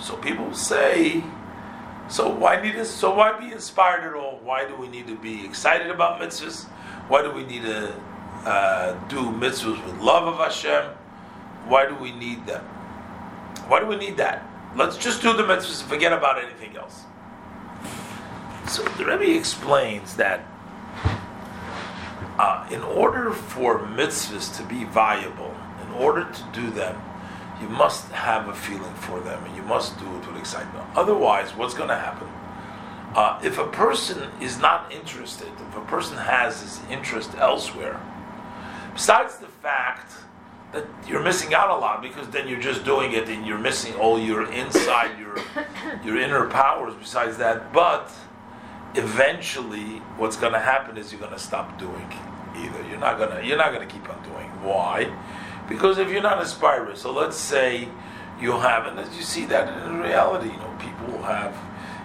so 0.00 0.16
people 0.16 0.54
say, 0.54 1.22
so 2.08 2.30
why 2.30 2.60
need 2.62 2.76
this? 2.76 2.90
So 2.90 3.14
why 3.14 3.38
be 3.38 3.52
inspired 3.52 4.04
at 4.04 4.14
all? 4.14 4.40
Why 4.42 4.66
do 4.66 4.76
we 4.76 4.88
need 4.88 5.08
to 5.08 5.16
be 5.16 5.44
excited 5.44 5.90
about 5.90 6.20
mitzvahs? 6.20 6.64
Why 7.08 7.22
do 7.22 7.32
we 7.32 7.44
need 7.44 7.62
to 7.62 7.92
uh, 8.44 8.92
do 9.08 9.16
mitzvahs 9.16 9.84
with 9.84 10.00
love 10.00 10.26
of 10.26 10.38
Hashem? 10.38 10.84
Why 11.66 11.86
do 11.86 11.94
we 11.96 12.12
need 12.12 12.46
them? 12.46 12.64
Why 13.66 13.80
do 13.80 13.86
we 13.86 13.96
need 13.96 14.16
that? 14.16 14.48
Let's 14.76 14.96
just 14.96 15.22
do 15.22 15.36
the 15.36 15.42
mitzvahs 15.42 15.80
and 15.80 15.90
forget 15.90 16.12
about 16.12 16.42
anything 16.42 16.76
else. 16.76 17.02
So 18.68 18.84
the 18.84 19.04
Rebbe 19.04 19.36
explains 19.36 20.14
that 20.16 20.46
uh, 22.38 22.68
in 22.70 22.82
order 22.82 23.32
for 23.32 23.80
mitzvahs 23.80 24.56
to 24.56 24.62
be 24.62 24.84
viable, 24.84 25.54
in 25.84 25.92
order 25.94 26.24
to 26.24 26.42
do 26.52 26.70
them, 26.70 27.00
you 27.60 27.68
must 27.68 28.10
have 28.12 28.48
a 28.48 28.54
feeling 28.54 28.94
for 28.94 29.20
them 29.20 29.42
and 29.44 29.56
you 29.56 29.62
must 29.62 29.98
do 29.98 30.06
it 30.16 30.26
with 30.26 30.36
excitement. 30.36 30.84
Otherwise, 30.94 31.50
what's 31.54 31.74
going 31.74 31.88
to 31.88 31.96
happen? 31.96 32.28
Uh, 33.14 33.40
if 33.42 33.58
a 33.58 33.66
person 33.68 34.30
is 34.40 34.58
not 34.58 34.92
interested, 34.92 35.48
if 35.68 35.76
a 35.76 35.84
person 35.86 36.16
has 36.16 36.60
his 36.60 36.80
interest 36.90 37.34
elsewhere, 37.36 38.00
besides 38.92 39.38
the 39.38 39.46
fact 39.46 40.12
that 40.72 40.86
you're 41.06 41.22
missing 41.22 41.54
out 41.54 41.70
a 41.70 41.74
lot 41.74 42.02
because 42.02 42.28
then 42.28 42.46
you're 42.46 42.60
just 42.60 42.84
doing 42.84 43.12
it 43.12 43.28
and 43.28 43.46
you're 43.46 43.58
missing 43.58 43.94
all 43.94 44.18
your 44.18 44.50
inside, 44.52 45.18
your 45.18 45.36
your 46.04 46.18
inner 46.18 46.48
powers. 46.50 46.94
Besides 46.94 47.38
that, 47.38 47.72
but 47.72 48.12
eventually 48.94 49.98
what's 50.16 50.36
going 50.36 50.52
to 50.52 50.58
happen 50.58 50.96
is 50.96 51.12
you're 51.12 51.20
going 51.20 51.32
to 51.32 51.38
stop 51.38 51.78
doing 51.78 52.12
either 52.56 52.82
you're 52.88 52.98
not 52.98 53.18
going 53.18 53.30
to 53.30 53.46
you're 53.46 53.56
not 53.56 53.72
going 53.72 53.86
to 53.86 53.94
keep 53.94 54.08
on 54.08 54.22
doing 54.22 54.48
why 54.62 55.04
because 55.68 55.98
if 55.98 56.10
you're 56.10 56.22
not 56.22 56.40
inspired 56.40 56.96
so 56.96 57.12
let's 57.12 57.36
say 57.36 57.88
you 58.40 58.52
have 58.52 58.86
and 58.86 58.98
as 58.98 59.16
you 59.16 59.22
see 59.22 59.44
that 59.46 59.86
in 59.86 59.98
reality 60.00 60.48
you 60.48 60.56
know 60.56 60.76
people 60.78 61.22
have 61.22 61.56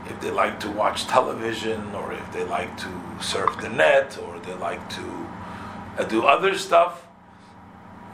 if 0.08 0.20
they 0.20 0.32
like 0.32 0.60
to 0.60 0.70
watch 0.72 1.06
television 1.08 1.94
or 1.96 2.14
if 2.14 2.34
they 2.34 2.44
like 2.44 2.76
to 2.78 2.90
surf 3.22 3.56
the 3.62 3.70
net 3.70 4.18
or 4.24 4.40
they 4.40 4.54
like 4.56 4.88
to 4.90 5.28
uh, 5.98 6.04
do 6.04 6.24
other 6.24 6.58
stuff 6.58 7.08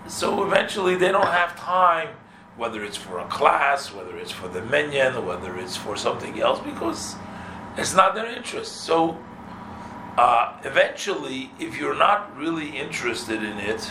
so 0.07 0.43
eventually 0.43 0.95
they 0.95 1.11
don't 1.11 1.27
have 1.27 1.55
time 1.57 2.09
whether 2.57 2.83
it's 2.83 2.97
for 2.97 3.19
a 3.19 3.25
class 3.25 3.93
whether 3.93 4.17
it's 4.17 4.31
for 4.31 4.47
the 4.47 4.61
minyan 4.65 5.25
whether 5.25 5.57
it's 5.57 5.77
for 5.77 5.95
something 5.95 6.39
else 6.39 6.59
because 6.59 7.15
it's 7.79 7.93
not 7.93 8.15
their 8.15 8.27
interest. 8.27 8.83
So 8.83 9.17
uh, 10.17 10.57
eventually, 10.63 11.51
if 11.59 11.77
you're 11.77 11.95
not 11.95 12.35
really 12.37 12.77
interested 12.77 13.41
in 13.41 13.57
it, 13.57 13.89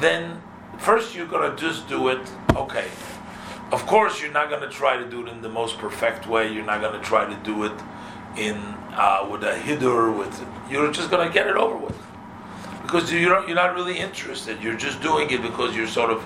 then 0.00 0.40
first 0.78 1.14
you're 1.14 1.26
going 1.26 1.50
to 1.50 1.56
just 1.56 1.88
do 1.88 2.08
it. 2.08 2.20
Okay. 2.54 2.88
Of 3.70 3.86
course, 3.86 4.22
you're 4.22 4.32
not 4.32 4.48
going 4.48 4.62
to 4.62 4.70
try 4.70 4.96
to 4.96 5.08
do 5.08 5.26
it 5.26 5.28
in 5.28 5.42
the 5.42 5.48
most 5.48 5.78
perfect 5.78 6.26
way. 6.26 6.50
You're 6.50 6.64
not 6.64 6.80
going 6.80 6.98
to 6.98 7.06
try 7.06 7.26
to 7.28 7.36
do 7.44 7.64
it 7.64 7.72
in 8.36 8.56
uh, 8.92 9.28
with 9.30 9.44
a 9.44 9.54
hidur. 9.54 10.16
With 10.16 10.42
you're 10.70 10.90
just 10.90 11.10
going 11.10 11.26
to 11.26 11.32
get 11.32 11.46
it 11.46 11.56
over 11.56 11.76
with 11.76 11.96
because 12.82 13.12
you're 13.12 13.46
you're 13.46 13.54
not 13.54 13.74
really 13.74 13.98
interested. 13.98 14.62
You're 14.62 14.76
just 14.76 15.02
doing 15.02 15.30
it 15.30 15.42
because 15.42 15.76
you're 15.76 15.86
sort 15.86 16.10
of 16.10 16.24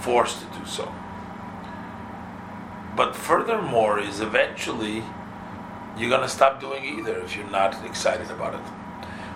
forced 0.00 0.40
to 0.40 0.46
do 0.58 0.66
so. 0.66 0.92
But 2.96 3.14
furthermore, 3.14 4.00
is 4.00 4.20
eventually 4.20 5.04
you're 5.96 6.10
going 6.10 6.22
to 6.22 6.28
stop 6.28 6.60
doing 6.60 6.98
either 6.98 7.18
if 7.20 7.36
you're 7.36 7.50
not 7.50 7.84
excited 7.84 8.30
about 8.30 8.54
it. 8.54 8.60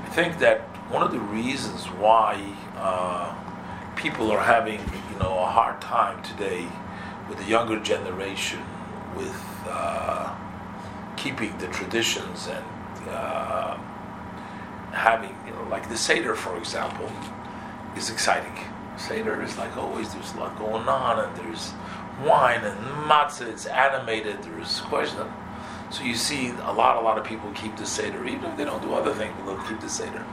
I 0.05 0.09
think 0.11 0.39
that 0.39 0.61
one 0.91 1.03
of 1.03 1.13
the 1.13 1.21
reasons 1.21 1.87
why 1.87 2.41
uh, 2.77 3.35
people 4.05 4.31
are 4.31 4.45
having 4.57 4.79
you 5.11 5.19
know 5.19 5.33
a 5.39 5.47
hard 5.47 5.81
time 5.81 6.23
today 6.23 6.67
with 7.27 7.39
the 7.39 7.45
younger 7.45 7.81
generation 7.81 8.61
with 9.17 9.35
uh, 9.67 10.37
keeping 11.17 11.57
the 11.57 11.67
traditions 11.69 12.49
and 12.49 13.09
uh, 13.09 13.79
having, 14.93 15.35
you 15.47 15.53
know, 15.55 15.67
like 15.71 15.89
the 15.89 15.97
Seder, 15.97 16.35
for 16.35 16.59
example, 16.59 17.11
is 17.97 18.11
exciting. 18.11 18.53
Seder 18.99 19.43
is 19.43 19.57
like 19.57 19.75
always, 19.79 20.13
there's 20.13 20.35
a 20.35 20.37
lot 20.39 20.59
going 20.59 20.87
on, 20.87 21.25
and 21.25 21.35
there's 21.39 21.73
wine 22.23 22.63
and 22.63 22.79
matzah, 23.09 23.49
it's 23.49 23.65
animated, 23.65 24.43
there's 24.43 24.83
question. 24.83 25.27
So 25.91 26.03
you 26.03 26.15
see 26.15 26.51
a 26.51 26.73
lot, 26.73 26.99
a 26.99 27.01
lot 27.01 27.17
of 27.17 27.25
people 27.25 27.51
keep 27.53 27.75
the 27.79 27.87
Seder, 27.87 28.27
even 28.27 28.45
if 28.51 28.57
they 28.59 28.67
don't 28.67 28.83
do 28.83 28.93
other 28.93 29.15
things, 29.15 29.33
but 29.39 29.47
they'll 29.47 29.67
keep 29.67 29.81
the 29.81 29.89
Seder. 29.89 30.27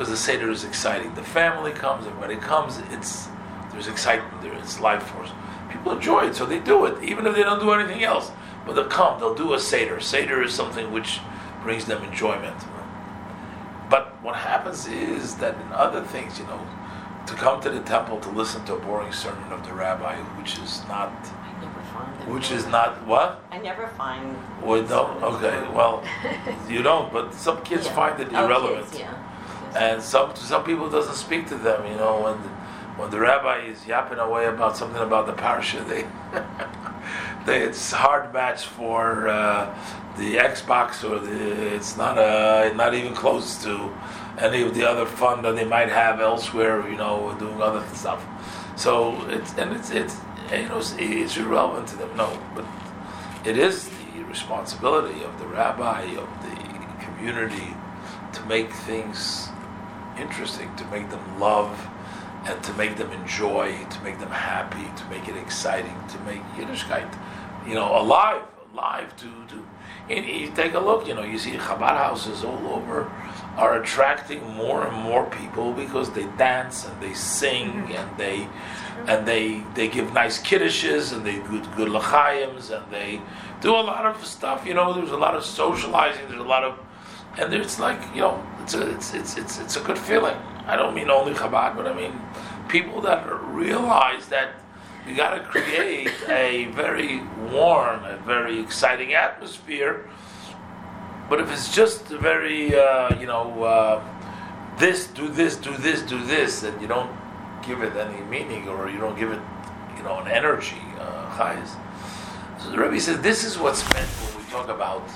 Because 0.00 0.12
the 0.12 0.16
Seder 0.16 0.50
is 0.50 0.64
exciting. 0.64 1.12
The 1.12 1.22
family 1.22 1.72
comes, 1.72 2.06
and 2.06 2.18
when 2.18 2.30
it 2.30 2.40
comes, 2.40 2.78
it's 2.90 3.28
there's 3.70 3.86
excitement 3.86 4.40
there, 4.40 4.54
it's 4.54 4.80
life 4.80 5.02
force. 5.02 5.28
People 5.70 5.92
enjoy 5.92 6.28
it, 6.28 6.34
so 6.34 6.46
they 6.46 6.58
do 6.58 6.86
it, 6.86 7.04
even 7.04 7.26
if 7.26 7.34
they 7.36 7.42
don't 7.42 7.60
do 7.60 7.70
anything 7.72 8.02
else. 8.02 8.32
But 8.64 8.76
they'll 8.76 8.86
come, 8.88 9.20
they'll 9.20 9.34
do 9.34 9.52
a 9.52 9.60
Seder. 9.60 10.00
Seder 10.00 10.42
is 10.42 10.54
something 10.54 10.90
which 10.90 11.20
brings 11.62 11.84
them 11.84 12.02
enjoyment. 12.02 12.56
But 13.90 14.16
what 14.22 14.36
happens 14.36 14.86
is 14.86 15.34
that 15.34 15.56
in 15.60 15.70
other 15.70 16.02
things, 16.02 16.38
you 16.38 16.46
know, 16.46 16.66
to 17.26 17.34
come 17.34 17.60
to 17.60 17.68
the 17.68 17.80
temple 17.80 18.20
to 18.20 18.30
listen 18.30 18.64
to 18.64 18.76
a 18.76 18.80
boring 18.80 19.12
sermon 19.12 19.52
of 19.52 19.66
the 19.66 19.74
rabbi, 19.74 20.16
which 20.40 20.58
is 20.60 20.82
not, 20.88 21.10
which 22.26 22.50
is 22.50 22.66
not 22.68 23.06
what? 23.06 23.44
I 23.50 23.58
never 23.58 23.86
find. 23.86 24.34
Well, 24.62 24.82
no, 24.82 25.08
okay, 25.34 25.60
well, 25.74 26.02
you 26.70 26.80
don't, 26.82 27.12
but 27.12 27.34
some 27.34 27.62
kids 27.64 27.84
Yeah. 27.84 27.94
find 27.94 28.18
it 28.18 28.28
Oh, 28.32 28.46
irrelevant, 28.46 28.86
kids, 28.92 29.00
yeah. 29.00 29.26
And 29.76 30.02
some 30.02 30.34
some 30.36 30.64
people 30.64 30.90
doesn't 30.90 31.14
speak 31.14 31.48
to 31.48 31.56
them. 31.56 31.86
You 31.86 31.96
know, 31.96 32.22
when 32.22 32.42
the, 32.42 32.48
when 33.00 33.10
the 33.10 33.20
rabbi 33.20 33.60
is 33.60 33.86
yapping 33.86 34.18
away 34.18 34.46
about 34.46 34.76
something 34.76 35.00
about 35.00 35.26
the 35.26 35.32
parsha, 35.32 35.86
they, 35.88 36.04
they 37.46 37.64
it's 37.64 37.92
hard 37.92 38.32
match 38.32 38.66
for 38.66 39.28
uh, 39.28 39.74
the 40.16 40.36
Xbox 40.36 41.08
or 41.08 41.18
the 41.18 41.74
it's 41.74 41.96
not 41.96 42.18
a 42.18 42.74
not 42.74 42.94
even 42.94 43.14
close 43.14 43.62
to 43.64 43.92
any 44.38 44.62
of 44.62 44.74
the 44.74 44.88
other 44.88 45.06
fun 45.06 45.42
that 45.42 45.56
they 45.56 45.64
might 45.64 45.88
have 45.88 46.20
elsewhere. 46.20 46.88
You 46.88 46.96
know, 46.96 47.34
doing 47.38 47.60
other 47.60 47.86
stuff. 47.94 48.24
So 48.76 49.20
it's 49.28 49.54
and 49.54 49.72
it's 49.76 49.90
it's 49.90 50.16
you 50.50 50.68
know 50.68 50.78
it's, 50.78 50.94
it's 50.98 51.36
irrelevant 51.36 51.88
to 51.88 51.96
them. 51.96 52.16
No, 52.16 52.38
but 52.54 52.64
it 53.44 53.56
is 53.56 53.88
the 53.88 54.22
responsibility 54.24 55.22
of 55.22 55.38
the 55.38 55.46
rabbi 55.46 56.02
of 56.16 56.28
the 56.42 57.04
community 57.04 57.74
to 58.32 58.44
make 58.46 58.72
things 58.72 59.49
interesting, 60.20 60.74
to 60.76 60.84
make 60.86 61.10
them 61.10 61.40
love, 61.40 61.88
and 62.44 62.62
to 62.64 62.72
make 62.74 62.96
them 62.96 63.10
enjoy, 63.12 63.84
to 63.84 64.00
make 64.02 64.18
them 64.18 64.30
happy, 64.30 64.86
to 64.96 65.04
make 65.10 65.28
it 65.28 65.36
exciting, 65.36 65.96
to 66.08 66.18
make 66.20 66.42
Yiddishkeit, 66.56 67.12
you 67.66 67.74
know, 67.74 68.00
alive, 68.00 68.42
alive. 68.72 69.16
To 69.16 69.26
to 69.48 69.66
and 70.08 70.26
you 70.26 70.50
take 70.50 70.74
a 70.74 70.80
look, 70.80 71.06
you 71.06 71.14
know, 71.14 71.22
you 71.22 71.38
see 71.38 71.52
Chabad 71.52 71.96
houses 71.96 72.42
all 72.42 72.74
over 72.74 73.10
are 73.56 73.80
attracting 73.80 74.44
more 74.54 74.86
and 74.86 74.96
more 74.96 75.26
people 75.26 75.72
because 75.72 76.10
they 76.10 76.24
dance 76.36 76.86
and 76.86 77.00
they 77.00 77.14
sing 77.14 77.68
mm-hmm. 77.68 77.92
and 77.92 78.18
they 78.18 78.48
and 79.06 79.26
they 79.26 79.62
they 79.74 79.88
give 79.88 80.12
nice 80.12 80.38
kiddushes 80.38 81.12
and 81.12 81.24
they 81.24 81.38
good 81.40 81.66
good 81.76 81.88
lachayims 81.88 82.70
and 82.76 82.90
they 82.92 83.20
do 83.60 83.70
a 83.70 83.84
lot 83.92 84.04
of 84.06 84.24
stuff. 84.26 84.66
You 84.66 84.74
know, 84.74 84.92
there's 84.92 85.10
a 85.10 85.16
lot 85.16 85.34
of 85.34 85.44
socializing. 85.44 86.28
There's 86.28 86.40
a 86.40 86.44
lot 86.44 86.64
of 86.64 86.78
and 87.38 87.52
it's 87.54 87.78
like 87.78 88.00
you 88.14 88.20
know, 88.20 88.46
it's 88.62 88.74
a 88.74 88.90
it's 88.90 89.14
it's 89.14 89.36
it's, 89.36 89.58
it's 89.58 89.76
a 89.76 89.80
good 89.80 89.98
feeling. 89.98 90.36
I 90.66 90.76
don't 90.76 90.94
mean 90.94 91.10
only 91.10 91.32
Chabad, 91.32 91.76
but 91.76 91.86
I 91.86 91.94
mean 91.94 92.20
people 92.68 93.00
that 93.02 93.26
realize 93.44 94.28
that 94.28 94.50
you 95.06 95.16
got 95.16 95.34
to 95.34 95.40
create 95.40 96.12
a 96.28 96.66
very 96.66 97.20
warm, 97.50 98.04
a 98.04 98.16
very 98.18 98.58
exciting 98.60 99.14
atmosphere. 99.14 100.08
But 101.28 101.40
if 101.40 101.52
it's 101.52 101.74
just 101.74 102.10
a 102.10 102.18
very 102.18 102.74
uh, 102.74 103.18
you 103.18 103.26
know 103.26 103.62
uh, 103.62 104.04
this 104.78 105.06
do 105.06 105.28
this 105.28 105.56
do 105.56 105.76
this 105.76 106.02
do 106.02 106.22
this, 106.24 106.62
and 106.62 106.80
you 106.80 106.88
don't 106.88 107.10
give 107.62 107.82
it 107.82 107.96
any 107.96 108.20
meaning 108.22 108.68
or 108.68 108.88
you 108.88 108.98
don't 108.98 109.18
give 109.18 109.30
it 109.30 109.40
you 109.96 110.02
know 110.02 110.18
an 110.18 110.28
energy, 110.28 110.82
uh, 110.98 111.30
chayes. 111.36 111.70
So 112.58 112.70
the 112.70 112.78
Rebbe 112.78 113.00
says 113.00 113.20
this 113.20 113.44
is 113.44 113.58
what's 113.58 113.82
meant 113.94 114.08
when 114.08 114.44
we 114.44 114.50
talk 114.50 114.68
about 114.68 115.08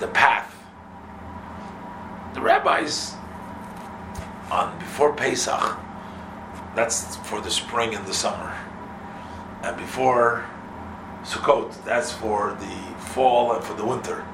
the 0.00 0.08
path. 0.08 0.41
Rabbis 2.42 3.14
on 4.50 4.78
before 4.78 5.14
Pesach, 5.14 5.78
that's 6.74 7.16
for 7.16 7.40
the 7.40 7.50
spring 7.50 7.94
and 7.94 8.04
the 8.06 8.14
summer, 8.14 8.54
and 9.62 9.76
before 9.76 10.44
Sukkot, 11.22 11.84
that's 11.84 12.12
for 12.12 12.56
the 12.60 12.94
fall 13.14 13.52
and 13.54 13.64
for 13.64 13.74
the 13.74 13.84
winter. 13.84 14.24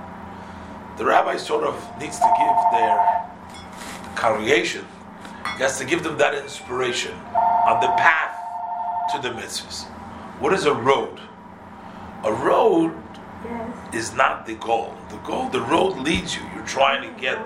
The 0.96 1.04
rabbi 1.04 1.36
sort 1.36 1.64
of 1.64 1.74
needs 2.00 2.18
to 2.18 2.34
give 2.38 2.80
their 2.80 3.28
congregation, 4.16 4.84
he 5.56 5.62
has 5.62 5.78
to 5.78 5.84
give 5.84 6.02
them 6.02 6.16
that 6.18 6.34
inspiration 6.34 7.14
on 7.14 7.80
the 7.80 7.88
path 7.88 8.34
to 9.12 9.20
the 9.20 9.34
mitzvahs. 9.34 9.84
What 10.40 10.52
is 10.52 10.64
a 10.64 10.74
road? 10.74 11.20
A 12.24 12.32
road 12.32 12.94
is 13.92 14.12
not 14.14 14.46
the 14.46 14.54
goal. 14.54 14.94
The 15.10 15.16
goal, 15.18 15.48
the 15.48 15.62
road 15.62 15.96
leads 15.98 16.36
you. 16.36 16.42
You're 16.54 16.66
trying 16.66 17.02
to 17.02 17.20
get 17.20 17.38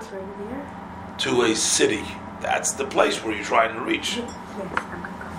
to 1.19 1.43
a 1.43 1.55
city. 1.55 2.03
That's 2.41 2.73
the 2.73 2.85
place 2.85 3.23
where 3.23 3.33
you're 3.33 3.45
trying 3.45 3.73
to 3.75 3.81
reach. 3.81 4.15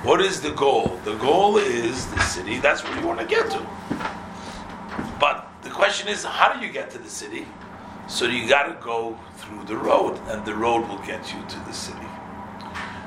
What 0.05 0.21
is 0.21 0.41
the 0.41 0.53
goal? 0.53 0.99
The 1.05 1.17
goal 1.17 1.59
is 1.59 2.07
the 2.07 2.21
city. 2.21 2.59
That's 2.59 2.83
where 2.85 2.99
you 2.99 3.07
want 3.07 3.21
to 3.21 3.27
get 3.27 3.51
to. 3.51 3.67
But 5.21 5.49
the 5.63 5.71
question 5.71 6.09
is, 6.09 6.25
how 6.25 6.53
do 6.53 6.65
you 6.65 6.73
get 6.73 6.91
to 6.91 6.99
the 6.99 7.11
city? 7.11 7.47
So 8.07 8.27
you 8.27 8.49
got 8.49 8.65
to 8.65 8.85
go 8.85 9.19
through 9.37 9.65
the 9.65 9.77
road, 9.77 10.21
and 10.29 10.45
the 10.45 10.55
road 10.55 10.89
will 10.89 10.99
get 10.99 11.33
you 11.33 11.43
to 11.49 11.59
the 11.61 11.73
city. 11.73 12.07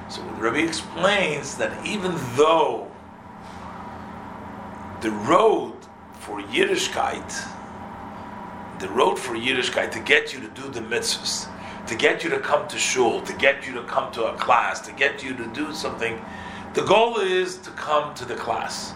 So 0.09 0.23
the 0.23 0.33
Rebbe 0.33 0.67
explains 0.67 1.55
that 1.57 1.85
even 1.85 2.15
though 2.35 2.91
the 5.01 5.11
road 5.11 5.75
for 6.19 6.41
Yiddishkeit, 6.41 7.56
the 8.79 8.89
road 8.89 9.17
for 9.17 9.35
Yiddishkeit 9.35 9.91
to 9.91 9.99
get 9.99 10.33
you 10.33 10.39
to 10.39 10.47
do 10.49 10.69
the 10.69 10.81
mitzvahs, 10.81 11.47
to 11.87 11.95
get 11.95 12.23
you 12.23 12.29
to 12.29 12.39
come 12.39 12.67
to 12.67 12.77
shul, 12.77 13.21
to 13.21 13.33
get 13.33 13.65
you 13.65 13.73
to 13.73 13.83
come 13.83 14.11
to 14.13 14.25
a 14.25 14.37
class, 14.37 14.81
to 14.81 14.91
get 14.93 15.23
you 15.23 15.35
to 15.35 15.45
do 15.47 15.73
something, 15.73 16.19
the 16.73 16.83
goal 16.83 17.17
is 17.17 17.57
to 17.57 17.71
come 17.71 18.13
to 18.15 18.25
the 18.25 18.35
class. 18.35 18.93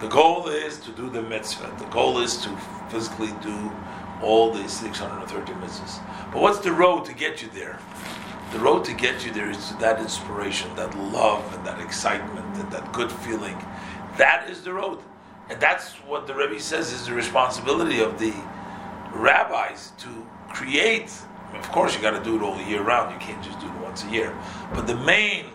The 0.00 0.08
goal 0.08 0.48
is 0.48 0.78
to 0.80 0.92
do 0.92 1.10
the 1.10 1.22
mitzvah. 1.22 1.74
The 1.78 1.86
goal 1.86 2.20
is 2.20 2.36
to 2.42 2.56
physically 2.88 3.32
do 3.42 3.72
all 4.22 4.52
the 4.52 4.68
630 4.68 5.52
mitzvahs. 5.54 6.00
But 6.32 6.42
what's 6.42 6.60
the 6.60 6.72
road 6.72 7.04
to 7.06 7.14
get 7.14 7.42
you 7.42 7.48
there? 7.54 7.78
The 8.52 8.60
road 8.60 8.84
to 8.84 8.94
get 8.94 9.24
you 9.26 9.32
there 9.32 9.50
is 9.50 9.74
that 9.76 9.98
inspiration, 9.98 10.74
that 10.76 10.96
love, 10.96 11.52
and 11.54 11.66
that 11.66 11.80
excitement, 11.80 12.56
and 12.58 12.70
that 12.70 12.92
good 12.92 13.10
feeling. 13.10 13.56
That 14.18 14.48
is 14.48 14.62
the 14.62 14.72
road. 14.72 15.00
And 15.48 15.60
that's 15.60 15.94
what 16.06 16.26
the 16.26 16.34
Rebbe 16.34 16.60
says 16.60 16.92
is 16.92 17.06
the 17.06 17.14
responsibility 17.14 18.00
of 18.00 18.18
the 18.18 18.32
rabbis 19.16 19.92
to 19.98 20.08
create. 20.48 21.12
Of 21.54 21.70
course, 21.72 21.96
you 21.96 22.02
got 22.02 22.16
to 22.16 22.22
do 22.22 22.36
it 22.36 22.42
all 22.42 22.60
year 22.62 22.82
round. 22.82 23.12
You 23.12 23.18
can't 23.18 23.42
just 23.42 23.58
do 23.60 23.66
it 23.66 23.80
once 23.80 24.04
a 24.04 24.10
year. 24.10 24.36
But 24.74 24.86
the 24.86 24.96
main, 24.96 25.46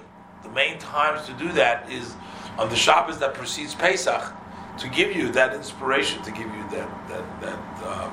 the 0.43 0.49
main 0.49 0.79
times 0.79 1.25
to 1.27 1.33
do 1.33 1.51
that 1.53 1.89
is 1.89 2.15
on 2.57 2.69
the 2.69 2.75
Shabbos 2.75 3.19
that 3.19 3.33
precedes 3.33 3.75
Pesach, 3.75 4.33
to 4.77 4.89
give 4.89 5.15
you 5.15 5.29
that 5.31 5.53
inspiration, 5.53 6.21
to 6.23 6.31
give 6.31 6.47
you 6.47 6.63
that 6.71 6.89
that 7.09 7.41
that 7.41 7.59
um, 7.87 8.11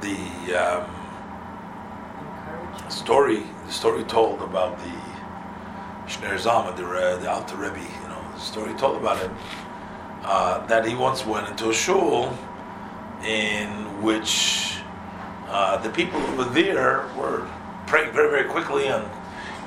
the 0.00 0.54
um, 0.54 0.90
story, 2.90 3.42
the 3.66 3.72
story 3.72 4.04
told 4.04 4.40
about 4.42 4.78
the 4.78 4.92
Schneur 6.06 6.38
Zalman, 6.38 6.76
the, 6.76 6.84
Re- 6.84 7.18
the 7.20 7.30
Alter 7.30 7.56
Rebbe, 7.56 7.78
you 7.78 8.08
know, 8.08 8.22
the 8.34 8.40
story 8.40 8.74
told 8.74 8.96
about 8.96 9.18
him 9.18 9.34
uh, 10.24 10.66
that 10.66 10.84
he 10.86 10.94
once 10.94 11.24
went 11.24 11.48
into 11.48 11.70
a 11.70 11.74
shul 11.74 12.36
in 13.24 13.68
which 14.02 14.78
uh, 15.48 15.76
the 15.78 15.90
people 15.90 16.18
who 16.20 16.36
were 16.36 16.50
there 16.50 17.08
were 17.16 17.48
praying 17.86 18.12
very, 18.12 18.30
very 18.30 18.48
quickly 18.48 18.86
and 18.86 19.04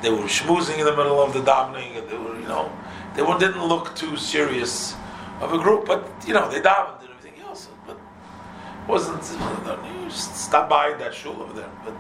they 0.01 0.09
were 0.09 0.27
schmoozing 0.27 0.79
in 0.79 0.85
the 0.85 0.95
middle 0.95 1.21
of 1.21 1.33
the 1.33 1.39
davening 1.39 1.97
and 1.97 2.09
they 2.09 2.17
were, 2.17 2.39
you 2.39 2.47
know, 2.47 2.71
they 3.15 3.21
were, 3.21 3.37
didn't 3.37 3.65
look 3.65 3.95
too 3.95 4.17
serious 4.17 4.95
of 5.39 5.53
a 5.53 5.57
group, 5.57 5.85
but, 5.85 6.09
you 6.25 6.33
know, 6.33 6.49
they 6.49 6.61
davened 6.61 7.01
and 7.01 7.09
everything 7.09 7.41
else. 7.43 7.67
But 7.85 7.97
wasn't, 8.87 9.21
just 10.07 10.35
stopped 10.35 10.69
by 10.69 10.93
that 10.93 11.13
shul 11.13 11.41
over 11.41 11.53
there. 11.53 11.71
But 11.83 11.93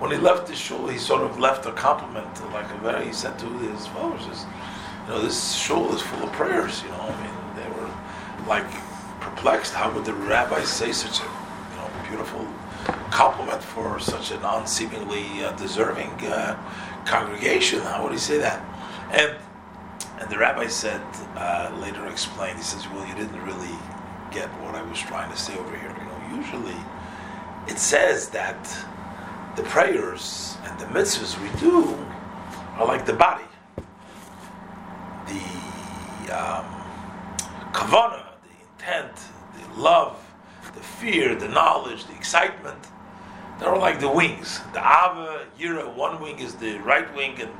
when 0.00 0.10
he 0.10 0.16
left 0.16 0.46
the 0.46 0.54
shul, 0.54 0.88
he 0.88 0.98
sort 0.98 1.22
of 1.22 1.38
left 1.38 1.66
a 1.66 1.72
compliment, 1.72 2.52
like 2.52 2.70
a 2.70 2.78
very, 2.78 3.06
he 3.06 3.12
said 3.12 3.38
to 3.38 3.46
his 3.58 3.86
followers, 3.88 4.22
you 5.06 5.08
know, 5.08 5.22
this 5.22 5.54
shul 5.54 5.94
is 5.94 6.02
full 6.02 6.22
of 6.24 6.32
prayers, 6.32 6.82
you 6.82 6.88
know, 6.90 7.00
I 7.00 7.22
mean, 7.22 7.34
they 7.56 7.68
were 7.80 7.90
like 8.48 8.70
perplexed. 9.42 9.74
How 9.74 9.90
would 9.92 10.04
the 10.04 10.14
rabbi 10.14 10.62
say 10.62 10.92
such 10.92 11.18
a, 11.18 11.24
you 11.24 11.76
know, 11.76 11.90
beautiful 12.08 12.46
compliment 13.10 13.60
for 13.60 13.98
such 13.98 14.30
an 14.30 14.40
unseemingly 14.44 15.42
uh, 15.42 15.50
deserving 15.56 16.10
uh, 16.26 16.56
congregation? 17.04 17.80
How 17.80 18.04
would 18.04 18.12
he 18.12 18.18
say 18.18 18.38
that? 18.38 18.62
And 19.10 19.36
And 20.20 20.30
the 20.30 20.38
rabbi 20.38 20.68
said, 20.68 21.02
uh, 21.34 21.76
later 21.82 22.06
explained, 22.06 22.56
he 22.56 22.62
says, 22.62 22.86
well, 22.90 23.04
you 23.08 23.14
didn't 23.16 23.42
really 23.42 23.76
get 24.30 24.48
what 24.62 24.76
I 24.76 24.82
was 24.82 25.00
trying 25.00 25.30
to 25.32 25.36
say 25.36 25.58
over 25.58 25.76
here. 25.76 25.92
You 25.98 26.04
know, 26.04 26.36
usually 26.38 26.80
it 27.66 27.78
says 27.78 28.28
that 28.28 28.62
the 29.56 29.64
prayers 29.64 30.56
and 30.64 30.78
the 30.78 30.86
mitzvahs 30.86 31.34
we 31.42 31.50
do 31.58 31.98
are 32.76 32.86
like 32.86 33.04
the 33.04 33.12
body. 33.12 33.44
The 35.26 35.42
um, 36.30 36.66
kavana, 37.72 38.22
the 38.46 38.54
intent, 38.62 39.16
love, 39.76 40.16
the 40.74 40.80
fear, 40.80 41.34
the 41.34 41.48
knowledge, 41.48 42.04
the 42.06 42.14
excitement, 42.14 42.78
they're 43.58 43.72
all 43.72 43.80
like 43.80 44.00
the 44.00 44.10
wings. 44.10 44.60
The 44.72 44.80
ava, 44.80 45.46
yira, 45.58 45.94
one 45.94 46.20
wing 46.20 46.38
is 46.38 46.54
the 46.54 46.78
right 46.78 47.12
wing, 47.14 47.40
and 47.40 47.50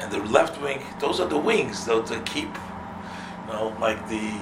and 0.00 0.10
the 0.10 0.18
left 0.30 0.60
wing. 0.62 0.82
Those 0.98 1.20
are 1.20 1.28
the 1.28 1.38
wings, 1.38 1.84
though, 1.84 2.02
to 2.02 2.20
keep, 2.20 2.48
you 2.48 3.52
know, 3.52 3.76
like 3.80 4.08
the 4.08 4.32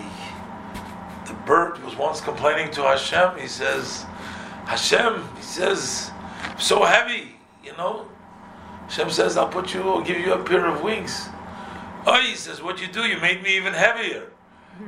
the 1.27 1.35
bird 1.47 1.83
was 1.85 1.97
once 1.97 2.21
complaining 2.21 2.71
to 2.73 2.83
Hashem. 2.83 3.39
He 3.39 3.49
says, 3.49 4.05
Hashem, 4.65 5.25
he 5.37 5.43
says, 5.43 6.11
so 6.59 6.85
heavy, 6.85 7.37
you 7.63 7.73
know. 7.77 8.07
Hashem 8.89 9.11
says, 9.11 9.37
I'll 9.37 9.49
put 9.49 9.75
you, 9.75 9.83
I'll 9.83 10.03
give 10.03 10.19
you 10.19 10.33
a 10.33 10.43
pair 10.43 10.67
of 10.67 10.83
wings. 10.83 11.29
Oh, 12.07 12.19
he 12.21 12.35
says, 12.35 12.63
what 12.63 12.81
you 12.81 12.87
do? 12.87 13.03
You 13.03 13.21
made 13.21 13.43
me 13.43 13.57
even 13.57 13.75
heavier. 13.75 14.28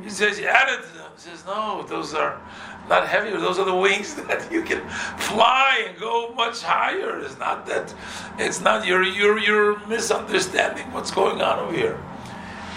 He 0.03 0.11
says, 0.11 0.39
you 0.39 0.47
added. 0.47 0.85
He 0.85 1.21
says, 1.21 1.45
no, 1.45 1.85
those 1.89 2.15
are 2.15 2.41
not 2.89 3.09
heavier. 3.09 3.39
Those 3.39 3.59
are 3.59 3.65
the 3.65 3.75
wings 3.75 4.15
that 4.27 4.51
you 4.53 4.63
can 4.63 4.87
fly 5.19 5.87
and 5.89 5.99
go 5.99 6.33
much 6.35 6.63
higher. 6.63 7.21
It's 7.21 7.39
not 7.39 7.67
that. 7.67 7.95
It's 8.39 8.61
not. 8.61 8.87
You're 8.87 9.03
you're 9.03 9.39
you're 9.39 9.87
misunderstanding 9.87 10.93
what's 10.93 11.11
going 11.11 11.41
on 11.41 11.59
over 11.59 11.73
here. 11.73 12.01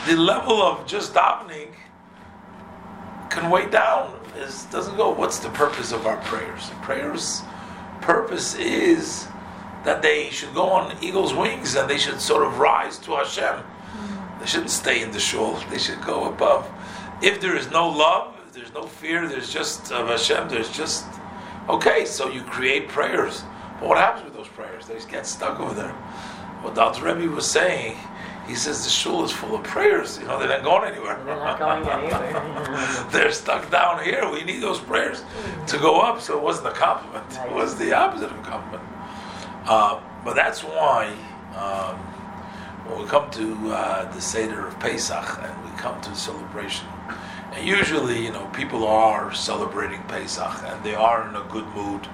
The 0.08 0.16
level 0.16 0.62
of 0.62 0.86
just 0.86 1.14
davening 1.14 1.74
can 3.30 3.50
weigh 3.50 3.70
down. 3.70 4.20
It 4.36 4.52
doesn't 4.72 4.98
go. 4.98 5.12
What's 5.12 5.40
the 5.40 5.50
purpose 5.50 5.92
of 5.92 6.06
our 6.06 6.18
prayers? 6.18 6.70
The 6.70 6.76
Prayers' 6.76 7.42
purpose 8.02 8.56
is 8.56 9.28
that 9.86 10.02
they 10.02 10.30
should 10.30 10.54
go 10.54 10.70
on 10.70 10.96
eagle's 11.02 11.34
wings 11.34 11.76
and 11.76 11.90
they 11.90 11.98
should 11.98 12.20
sort 12.20 12.46
of 12.46 12.60
rise 12.60 12.98
to 13.00 13.12
Hashem. 13.12 13.64
They 14.40 14.46
shouldn't 14.46 14.72
stay 14.72 15.02
in 15.02 15.12
the 15.12 15.20
shul. 15.20 15.60
They 15.70 15.78
should 15.78 16.02
go 16.02 16.28
above. 16.28 16.70
If 17.22 17.40
there 17.40 17.56
is 17.56 17.70
no 17.72 17.90
love, 17.90 18.36
there's 18.54 18.74
no 18.74 18.86
fear, 18.86 19.28
there's 19.28 19.52
just 19.52 19.92
of 19.92 20.08
Hashem. 20.08 20.50
There's 20.50 20.72
just 20.76 21.06
okay. 21.70 22.06
So 22.06 22.30
you 22.30 22.42
create 22.44 22.88
prayers. 22.88 23.44
But 23.80 23.90
what 23.90 23.98
happens 23.98 24.26
with 24.26 24.34
those 24.36 24.48
prayers? 24.48 24.88
They 24.88 24.96
just 24.96 25.10
get 25.10 25.26
stuck 25.26 25.60
over 25.60 25.74
there. 25.74 25.94
What 26.62 26.76
Dr. 26.76 27.04
Rebbe 27.04 27.34
was 27.34 27.50
saying 27.50 27.98
he 28.48 28.56
says 28.56 28.84
the 28.84 28.90
shul 28.90 29.24
is 29.24 29.32
full 29.32 29.56
of 29.56 29.64
prayers. 29.64 30.20
You 30.20 30.26
know, 30.28 30.38
they're 30.38 30.50
not 30.50 30.64
going 30.64 30.92
anywhere. 30.92 31.22
They're 31.24 31.36
not 31.36 31.60
going 31.60 31.88
anywhere. 31.88 33.08
they're 33.12 33.32
stuck 33.32 33.72
down 33.72 34.04
here. 34.04 34.30
We 34.30 34.44
need 34.44 34.62
those 34.62 34.80
prayers 34.80 35.24
to 35.68 35.78
go 35.78 36.02
up. 36.02 36.20
So 36.20 36.38
it 36.38 36.44
wasn't 36.44 36.68
a 36.68 36.72
compliment. 36.72 37.26
It 37.32 37.54
was 37.54 37.78
the 37.78 37.94
opposite 37.94 38.32
of 38.32 38.40
a 38.40 38.44
compliment. 38.44 38.84
Uh, 39.66 40.02
but 40.26 40.36
that's 40.36 40.62
why 40.62 41.14
um, 41.56 41.96
when 42.86 43.02
we 43.02 43.08
come 43.08 43.32
to 43.32 43.72
uh, 43.72 44.14
the 44.14 44.20
Seder 44.20 44.68
of 44.68 44.78
Pesach 44.80 45.40
and 45.42 45.64
we 45.64 45.78
come 45.78 46.00
to 46.02 46.10
the 46.10 46.16
celebration, 46.16 46.88
and 47.54 47.68
usually, 47.68 48.24
you 48.26 48.32
know, 48.32 48.46
people 48.48 48.86
are 48.88 49.34
celebrating 49.34 50.02
Pesach 50.04 50.64
and 50.66 50.84
they 50.84 50.96
are 50.96 51.28
in 51.30 51.36
a 51.36 51.44
good 51.50 51.68
mood 51.68 52.08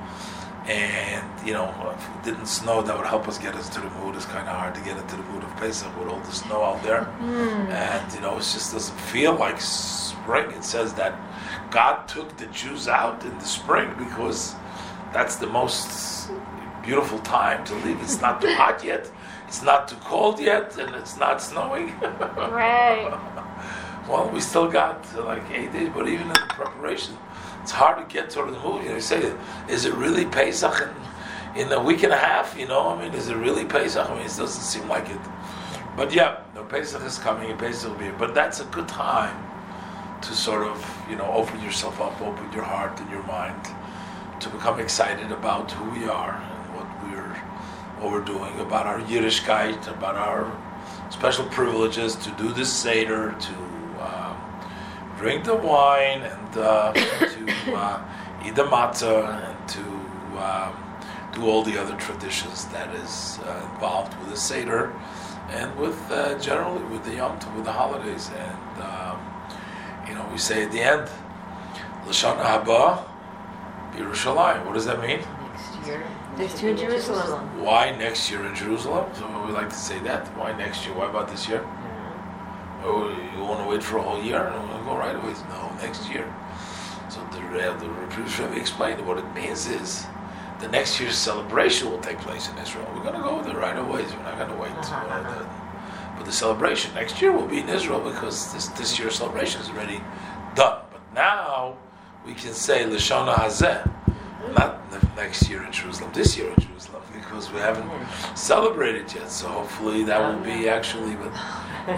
and 0.70 1.48
you 1.48 1.54
know, 1.54 1.74
if 1.98 2.16
it 2.16 2.24
didn't 2.24 2.46
snow, 2.46 2.82
that 2.84 2.96
would 2.96 3.08
help 3.08 3.28
us 3.28 3.40
get 3.40 3.56
into 3.56 3.82
the 3.82 3.90
mood. 3.90 4.16
It's 4.16 4.26
kind 4.26 4.48
of 4.48 4.56
hard 4.56 4.76
to 4.76 4.82
get 4.82 4.98
into 4.98 5.16
the 5.16 5.24
mood 5.24 5.44
of 5.44 5.56
Pesach 5.58 5.98
with 5.98 6.08
all 6.08 6.20
the 6.20 6.32
snow 6.32 6.64
out 6.64 6.84
there, 6.84 7.12
mm. 7.20 7.70
and 7.70 8.14
you 8.14 8.22
know, 8.22 8.36
it 8.36 8.42
just 8.42 8.74
doesn't 8.74 9.00
feel 9.00 9.34
like 9.34 9.60
spring. 9.60 10.52
It 10.52 10.64
says 10.64 10.94
that 10.94 11.16
God 11.72 12.08
took 12.08 12.38
the 12.38 12.46
Jews 12.48 12.88
out 12.88 13.26
in 13.26 13.36
the 13.40 13.46
spring 13.46 13.92
because 13.98 14.56
that's 15.12 15.38
the 15.38 15.48
most 15.48 16.30
beautiful 16.84 17.20
time 17.20 17.64
to 17.66 17.76
leave. 17.78 18.00
It's 18.02 18.22
not 18.22 18.40
too 18.40 18.54
hot 18.54 18.84
yet, 18.84 19.10
it's 19.48 19.64
not 19.64 19.88
too 19.88 19.98
cold 20.02 20.40
yet, 20.40 20.78
and 20.78 20.94
it's 20.96 21.18
not 21.18 21.42
snowing. 21.42 22.00
right. 22.02 23.12
Well, 24.10 24.30
we 24.30 24.42
still 24.42 24.70
got 24.70 25.06
like 25.18 25.50
eight 25.52 25.72
days, 25.72 25.90
but 25.94 26.08
even 26.08 26.28
in 26.28 26.34
the 26.34 26.48
preparation 26.50 27.16
it's 27.62 27.72
hard 27.72 27.98
to 27.98 28.14
get 28.14 28.32
sort 28.32 28.48
of 28.48 28.56
the 28.56 28.62
movie. 28.62 28.86
You, 28.86 28.90
know, 28.90 28.96
you 28.96 29.02
say, 29.02 29.32
is 29.70 29.86
it 29.86 29.94
really 29.94 30.26
Pesach 30.26 30.90
in, 31.56 31.62
in 31.62 31.72
a 31.72 31.80
week 31.80 32.04
and 32.04 32.12
a 32.12 32.18
half? 32.18 32.58
You 32.58 32.68
know, 32.68 32.90
I 32.90 33.02
mean, 33.02 33.14
is 33.14 33.30
it 33.30 33.36
really 33.36 33.66
Pesach? 33.66 34.10
I 34.10 34.14
mean, 34.16 34.26
it 34.26 34.36
doesn't 34.36 34.50
seem 34.50 34.88
like 34.88 35.10
it. 35.10 35.20
But 35.96 36.14
yeah, 36.14 36.42
no, 36.56 36.64
Pesach 36.64 37.04
is 37.04 37.20
coming 37.20 37.52
and 37.52 37.60
Pesach 37.60 37.92
will 37.92 37.98
be 37.98 38.06
here. 38.06 38.16
But 38.18 38.34
that's 38.34 38.60
a 38.60 38.66
good 38.66 38.88
time 38.88 39.46
to 40.22 40.34
sort 40.34 40.64
of, 40.64 41.06
you 41.10 41.16
know, 41.16 41.32
open 41.32 41.62
yourself 41.62 42.02
up, 42.02 42.20
open 42.22 42.52
your 42.54 42.64
heart 42.64 43.00
and 43.00 43.10
your 43.12 43.24
mind 43.24 43.68
to 44.40 44.50
become 44.50 44.80
excited 44.80 45.32
about 45.32 45.72
who 45.72 46.00
we 46.00 46.08
are 46.08 46.42
and 46.42 46.76
what 46.76 46.88
we're, 47.04 47.36
what 48.00 48.12
we're 48.12 48.26
doing, 48.26 48.58
about 48.60 48.88
our 48.88 49.00
Yiddishkeit, 49.02 49.88
about 49.90 50.16
our 50.16 50.52
special 51.10 51.46
privileges 51.46 52.16
to 52.16 52.32
do 52.32 52.52
this 52.54 52.72
Seder, 52.72 53.36
to 53.40 53.69
drink 55.20 55.44
the 55.44 55.56
wine 55.56 56.22
and 56.22 56.58
uh, 56.58 56.94
to 56.94 57.76
uh, 57.76 58.02
eat 58.46 58.56
the 58.56 58.64
matzah 58.64 59.50
and 59.50 59.70
to 59.70 59.84
um, 60.40 60.74
do 61.34 61.46
all 61.46 61.62
the 61.62 61.78
other 61.78 61.96
traditions 61.98 62.66
that 62.68 62.94
is 62.96 63.38
uh, 63.46 63.70
involved 63.74 64.18
with 64.20 64.30
the 64.30 64.38
Seder 64.38 64.94
and 65.50 65.76
with 65.78 66.00
uh, 66.10 66.40
generally 66.40 66.84
with 66.86 67.04
the 67.04 67.16
Yom 67.16 67.38
Tov, 67.38 67.54
with 67.56 67.66
the 67.66 67.72
holidays. 67.72 68.32
And 68.34 68.84
um, 68.84 69.20
you 70.08 70.14
know, 70.16 70.26
we 70.32 70.38
say 70.38 70.64
at 70.64 70.72
the 70.72 70.80
end, 70.80 71.10
Lashana 72.06 72.44
Haba, 72.44 73.04
Yerushalayim. 73.96 74.66
What 74.66 74.76
does 74.76 74.86
that 74.86 75.02
mean? 75.02 75.20
Next 75.20 75.88
year. 75.88 76.04
Next 76.38 76.64
year 76.64 76.72
in 76.72 76.78
Jerusalem. 76.78 77.62
Why 77.62 77.92
next 77.92 78.32
year 78.32 78.46
in 78.46 78.56
Jerusalem? 78.56 79.12
So 79.16 79.28
we 79.46 79.52
like 79.52 79.70
to 79.70 79.76
say 79.76 80.00
that. 80.00 80.28
Why 80.38 80.56
next 80.58 80.86
year? 80.86 80.96
Why 80.96 81.10
about 81.10 81.28
this 81.28 81.50
year? 81.50 81.62
Oh, 82.82 83.10
you 83.36 83.44
want 83.44 83.62
to 83.62 83.68
wait 83.70 83.84
for 83.84 83.98
a 83.98 84.02
whole 84.02 84.24
year? 84.24 84.48
Go 84.90 84.98
right 84.98 85.16
away. 85.16 85.34
No, 85.50 85.72
next 85.84 86.10
year. 86.10 86.26
So 87.10 87.20
the 87.32 87.38
uh, 87.40 87.78
the 87.78 87.88
Rebbe 87.90 88.60
explained 88.60 89.06
what 89.06 89.20
it 89.20 89.36
means 89.36 89.68
is 89.68 90.08
the 90.60 90.68
next 90.68 91.00
year's 91.00 91.16
celebration 91.16 91.92
will 91.92 92.00
take 92.00 92.18
place 92.18 92.50
in 92.50 92.58
Israel. 92.58 92.88
We're 92.96 93.04
going 93.04 93.14
to 93.14 93.22
go 93.22 93.40
there 93.44 93.56
right 93.56 93.78
away. 93.78 94.02
We're 94.02 94.24
not 94.24 94.40
going 94.40 94.50
to 94.50 94.56
wait. 94.56 94.72
Uh-huh. 94.72 94.96
uh-huh. 94.96 96.18
but 96.18 96.26
the 96.26 96.32
celebration 96.32 96.92
next 96.96 97.22
year 97.22 97.32
will 97.32 97.46
be 97.46 97.60
in 97.60 97.70
Israel 97.70 98.00
because 98.00 98.52
this 98.52 98.70
this 98.70 98.98
year's 98.98 99.16
celebration 99.16 99.62
is 99.62 99.70
already 99.70 100.02
done. 100.56 100.82
But 100.92 101.02
now 101.14 101.78
we 102.26 102.34
can 102.34 102.54
say 102.54 102.84
Lashana 102.84 103.36
Hazeh, 103.36 103.88
not 104.58 104.82
next 105.16 105.48
year 105.52 105.64
in 105.66 105.72
Jerusalem, 105.72 106.12
this 106.16 106.36
year 106.36 106.50
in 106.50 106.60
Jerusalem, 106.60 107.04
because 107.14 107.52
we 107.52 107.60
haven't 107.60 107.90
celebrated 108.36 109.14
yet. 109.14 109.30
So 109.30 109.48
hopefully 109.50 110.04
that 110.06 110.20
will 110.20 110.44
be 110.44 110.68
uh-huh. 110.68 110.78
actually. 110.78 111.14
But 111.14 111.32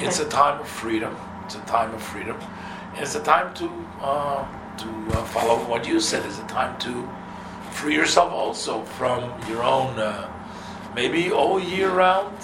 it's 0.04 0.19
a 0.19 0.27
time 0.27 0.60
of 0.60 0.67
freedom. 0.67 1.15
It's 1.45 1.56
a 1.56 1.62
time 1.62 1.93
of 1.93 2.04
freedom. 2.04 2.38
It's 2.95 3.15
a 3.15 3.23
time 3.23 3.54
to 3.56 3.69
uh, 4.01 4.45
to 4.77 4.88
uh, 5.17 5.23
follow 5.25 5.58
what 5.67 5.88
you 5.88 5.99
said. 5.99 6.25
It's 6.25 6.39
a 6.39 6.47
time 6.47 6.77
to 6.80 7.08
free 7.71 7.95
yourself 7.95 8.32
also 8.32 8.84
from 8.84 9.32
your 9.49 9.63
own, 9.63 9.97
uh, 9.97 10.30
maybe 10.93 11.32
all 11.32 11.60
year 11.60 11.89
round. 11.89 12.36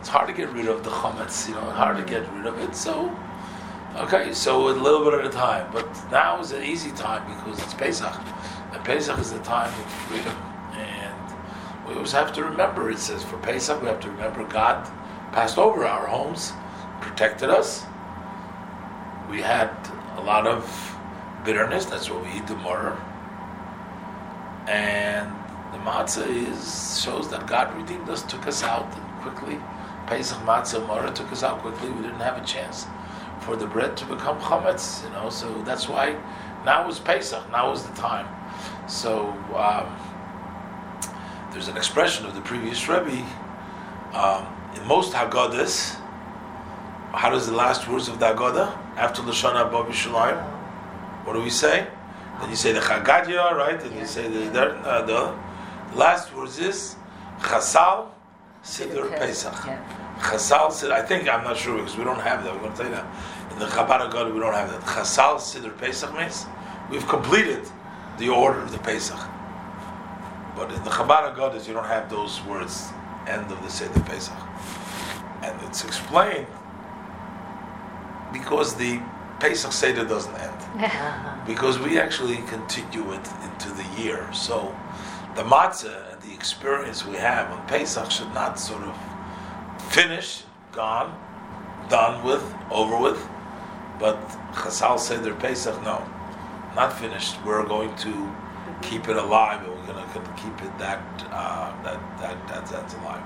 It's 0.00 0.08
hard 0.08 0.26
to 0.28 0.34
get 0.34 0.52
rid 0.52 0.68
of 0.68 0.82
the 0.84 0.90
chametz, 0.90 1.48
you 1.48 1.54
know, 1.54 1.70
hard 1.70 1.96
to 1.96 2.02
get 2.02 2.30
rid 2.34 2.46
of 2.46 2.58
it. 2.58 2.74
So, 2.74 3.16
okay, 3.96 4.32
so 4.34 4.68
a 4.68 4.70
little 4.70 5.04
bit 5.04 5.20
at 5.20 5.26
a 5.26 5.30
time. 5.30 5.70
But 5.72 5.88
now 6.10 6.40
is 6.40 6.52
an 6.52 6.64
easy 6.64 6.90
time 6.90 7.24
because 7.34 7.62
it's 7.62 7.74
Pesach. 7.74 8.14
And 8.72 8.84
Pesach 8.84 9.18
is 9.18 9.32
the 9.32 9.38
time 9.40 9.72
of 9.72 9.92
freedom. 9.92 10.36
And 10.74 11.88
we 11.88 11.94
always 11.94 12.12
have 12.12 12.32
to 12.34 12.44
remember, 12.44 12.90
it 12.90 12.98
says 12.98 13.22
for 13.22 13.38
Pesach, 13.38 13.80
we 13.80 13.88
have 13.88 14.00
to 14.00 14.10
remember 14.10 14.44
God 14.44 14.84
passed 15.32 15.58
over 15.58 15.86
our 15.86 16.06
homes, 16.06 16.52
protected 17.00 17.50
us. 17.50 17.86
We 19.34 19.40
had 19.40 19.74
a 20.16 20.20
lot 20.20 20.46
of 20.46 20.62
bitterness. 21.44 21.86
That's 21.86 22.08
what 22.08 22.22
we 22.22 22.30
eat 22.34 22.46
the 22.46 22.54
maror. 22.54 22.96
And 24.68 25.28
the 25.72 25.78
matzah 25.78 26.28
is 26.28 27.02
shows 27.02 27.28
that 27.32 27.44
God 27.48 27.76
redeemed 27.76 28.08
us, 28.08 28.22
took 28.22 28.46
us 28.46 28.62
out 28.62 28.88
quickly. 29.22 29.58
Pesach 30.06 30.38
matzah 30.46 30.86
maror 30.86 31.12
took 31.12 31.32
us 31.32 31.42
out 31.42 31.58
quickly. 31.62 31.90
We 31.90 32.02
didn't 32.02 32.20
have 32.20 32.40
a 32.40 32.46
chance 32.46 32.86
for 33.40 33.56
the 33.56 33.66
bread 33.66 33.96
to 33.96 34.04
become 34.06 34.38
chametz. 34.38 35.02
You 35.02 35.10
know, 35.10 35.30
so 35.30 35.62
that's 35.62 35.88
why 35.88 36.16
now 36.64 36.88
is 36.88 37.00
Pesach. 37.00 37.50
Now 37.50 37.72
is 37.72 37.82
the 37.82 37.94
time. 37.96 38.28
So 38.88 39.30
um, 39.56 39.90
there's 41.50 41.66
an 41.66 41.76
expression 41.76 42.24
of 42.24 42.36
the 42.36 42.40
previous 42.42 42.88
Rebbe. 42.88 43.26
Um, 44.12 44.46
in 44.76 44.86
most 44.86 45.12
Haggadahs, 45.12 46.00
how 47.16 47.30
does 47.30 47.46
the 47.46 47.54
last 47.54 47.88
words 47.88 48.08
of 48.08 48.18
the 48.18 48.26
Haggadah 48.26 48.96
after 48.96 49.22
Lashon 49.22 49.54
Haba 49.54 49.86
B'Shalayim? 49.86 50.42
What 51.24 51.34
do 51.34 51.42
we 51.42 51.50
say? 51.50 51.86
Then 52.40 52.50
you 52.50 52.56
say 52.56 52.72
the 52.72 52.80
Chad 52.80 53.04
Gadya, 53.04 53.52
right? 53.52 53.80
And 53.80 53.94
you 53.96 54.06
say 54.06 54.28
the, 54.28 54.60
uh, 54.60 55.06
the 55.06 55.34
last 55.96 56.34
words 56.34 56.58
is 56.58 56.96
Chasal 57.40 58.08
Siddur 58.62 59.08
Pesach. 59.16 59.54
Chasal 60.18 60.72
said, 60.72 60.90
I 60.90 61.02
think, 61.02 61.28
I'm 61.28 61.44
not 61.44 61.56
sure 61.56 61.76
because 61.76 61.96
we 61.96 62.04
don't 62.04 62.20
have 62.20 62.44
that. 62.44 62.52
We're 62.54 62.60
going 62.60 62.72
to 62.72 62.76
tell 62.76 62.86
you 62.86 62.96
that. 62.96 63.52
In 63.52 63.58
the 63.58 63.66
Chabad 63.66 64.10
God, 64.10 64.32
we 64.32 64.40
don't 64.40 64.54
have 64.54 64.70
that. 64.70 64.80
Chasal 64.82 65.36
Siddur 65.36 65.76
Pesach 65.78 66.12
means 66.14 66.46
we've 66.90 67.06
completed 67.06 67.64
the 68.18 68.28
order 68.28 68.60
of 68.60 68.72
the 68.72 68.78
Pesach. 68.78 69.18
But 70.56 70.70
in 70.72 70.82
the 70.84 70.90
Chabad 70.90 71.36
God, 71.36 71.66
you 71.66 71.72
don't 71.72 71.86
have 71.86 72.08
those 72.10 72.42
words, 72.42 72.88
end 73.26 73.50
of 73.50 73.62
the 73.62 73.68
Seder 73.68 74.00
Pesach. 74.00 74.36
And 75.42 75.60
it's 75.62 75.84
explained 75.84 76.46
because 78.34 78.74
the 78.74 79.00
Pesach 79.40 79.72
Seder 79.72 80.04
doesn't 80.04 80.34
end. 80.34 80.60
Uh-huh. 80.84 81.46
Because 81.46 81.78
we 81.78 81.98
actually 81.98 82.36
continue 82.48 83.12
it 83.12 83.26
into 83.46 83.70
the 83.70 84.02
year. 84.02 84.28
So 84.32 84.74
the 85.36 85.42
matzah 85.42 86.12
and 86.12 86.20
the 86.22 86.34
experience 86.34 87.06
we 87.06 87.16
have 87.16 87.50
on 87.50 87.66
Pesach 87.66 88.10
should 88.10 88.32
not 88.34 88.58
sort 88.58 88.82
of 88.82 88.94
finish, 89.90 90.44
gone, 90.72 91.10
done 91.88 92.24
with, 92.24 92.44
over 92.70 92.98
with. 92.98 93.26
But 93.98 94.16
Chasal 94.52 94.98
Seder 94.98 95.34
Pesach, 95.34 95.80
no, 95.82 96.04
not 96.74 96.92
finished. 96.98 97.36
We're 97.44 97.66
going 97.66 97.94
to 97.96 98.34
keep 98.82 99.08
it 99.08 99.16
alive, 99.16 99.62
and 99.62 99.72
we're 99.72 99.86
going 99.86 100.26
to 100.26 100.42
keep 100.42 100.60
it 100.62 100.78
that 100.78 101.02
uh, 101.30 101.82
that 101.84 102.00
that 102.20 102.48
that 102.48 102.66
that's 102.66 102.94
alive. 102.94 103.22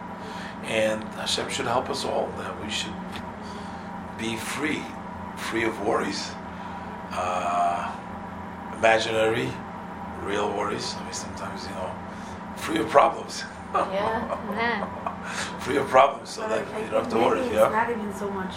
And 0.65 1.03
Hashem 1.15 1.49
should 1.49 1.67
help 1.67 1.89
us 1.89 2.05
all 2.05 2.29
that 2.39 2.63
we 2.63 2.71
should 2.71 2.93
be 4.19 4.37
free, 4.37 4.83
free 5.39 5.65
of 5.65 5.75
worries, 5.87 6.31
uh, 7.13 7.95
imaginary, 8.77 9.49
real 10.23 10.49
worries. 10.57 10.95
I 10.99 11.05
mean, 11.05 11.13
sometimes 11.13 11.65
you 11.67 11.75
know, 11.75 11.91
free 12.57 12.79
of 12.79 12.89
problems. 12.89 13.45
Yeah. 13.75 14.39
Yeah. 14.53 15.59
free 15.61 15.77
of 15.77 15.87
problems, 15.89 16.31
so 16.31 16.43
But 16.43 16.49
that 16.49 16.75
I- 16.75 16.79
I 16.79 16.85
you 16.85 16.91
don't 16.91 17.05
have 17.05 17.13
to 17.13 17.19
worry. 17.19 17.41
maybe 17.41 17.55
Yeah, 17.55 17.67
It's 17.67 17.73
not 17.75 17.91
even 17.91 18.15
so 18.15 18.31
much. 18.31 18.55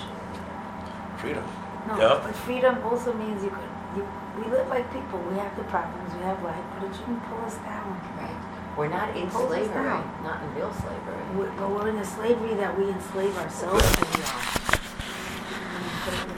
freedom. 1.18 1.44
No, 1.88 1.98
Yeah. 2.00 2.20
but 2.24 2.36
freedom 2.48 2.76
also 2.84 3.14
means 3.14 3.44
you 3.44 3.50
could. 3.50 3.70
You, 3.96 4.08
we 4.38 4.44
live 4.50 4.68
like 4.70 4.86
people. 4.94 5.20
We 5.30 5.38
have 5.40 5.54
the 5.58 5.64
problems. 5.66 6.14
We 6.16 6.22
have 6.24 6.42
life, 6.44 6.64
but 6.80 6.88
it 6.90 6.96
shouldn't 6.96 7.22
pull 7.30 7.44
us 7.46 7.56
down. 7.56 8.00
Right. 8.18 8.38
We're 8.78 8.88
not 8.88 9.16
in 9.18 9.30
slavery, 9.30 9.68
down. 9.84 10.08
not 10.24 10.42
in 10.44 10.56
real 10.56 10.72
slavery. 10.74 11.24
We, 11.36 11.44
but 11.60 11.70
we're 11.70 11.90
in 11.90 11.98
a 11.98 12.06
slavery 12.06 12.54
that 12.56 12.78
we 12.78 12.88
enslave 12.90 13.38
ourselves. 13.38 13.84
Yeah. 14.18 14.51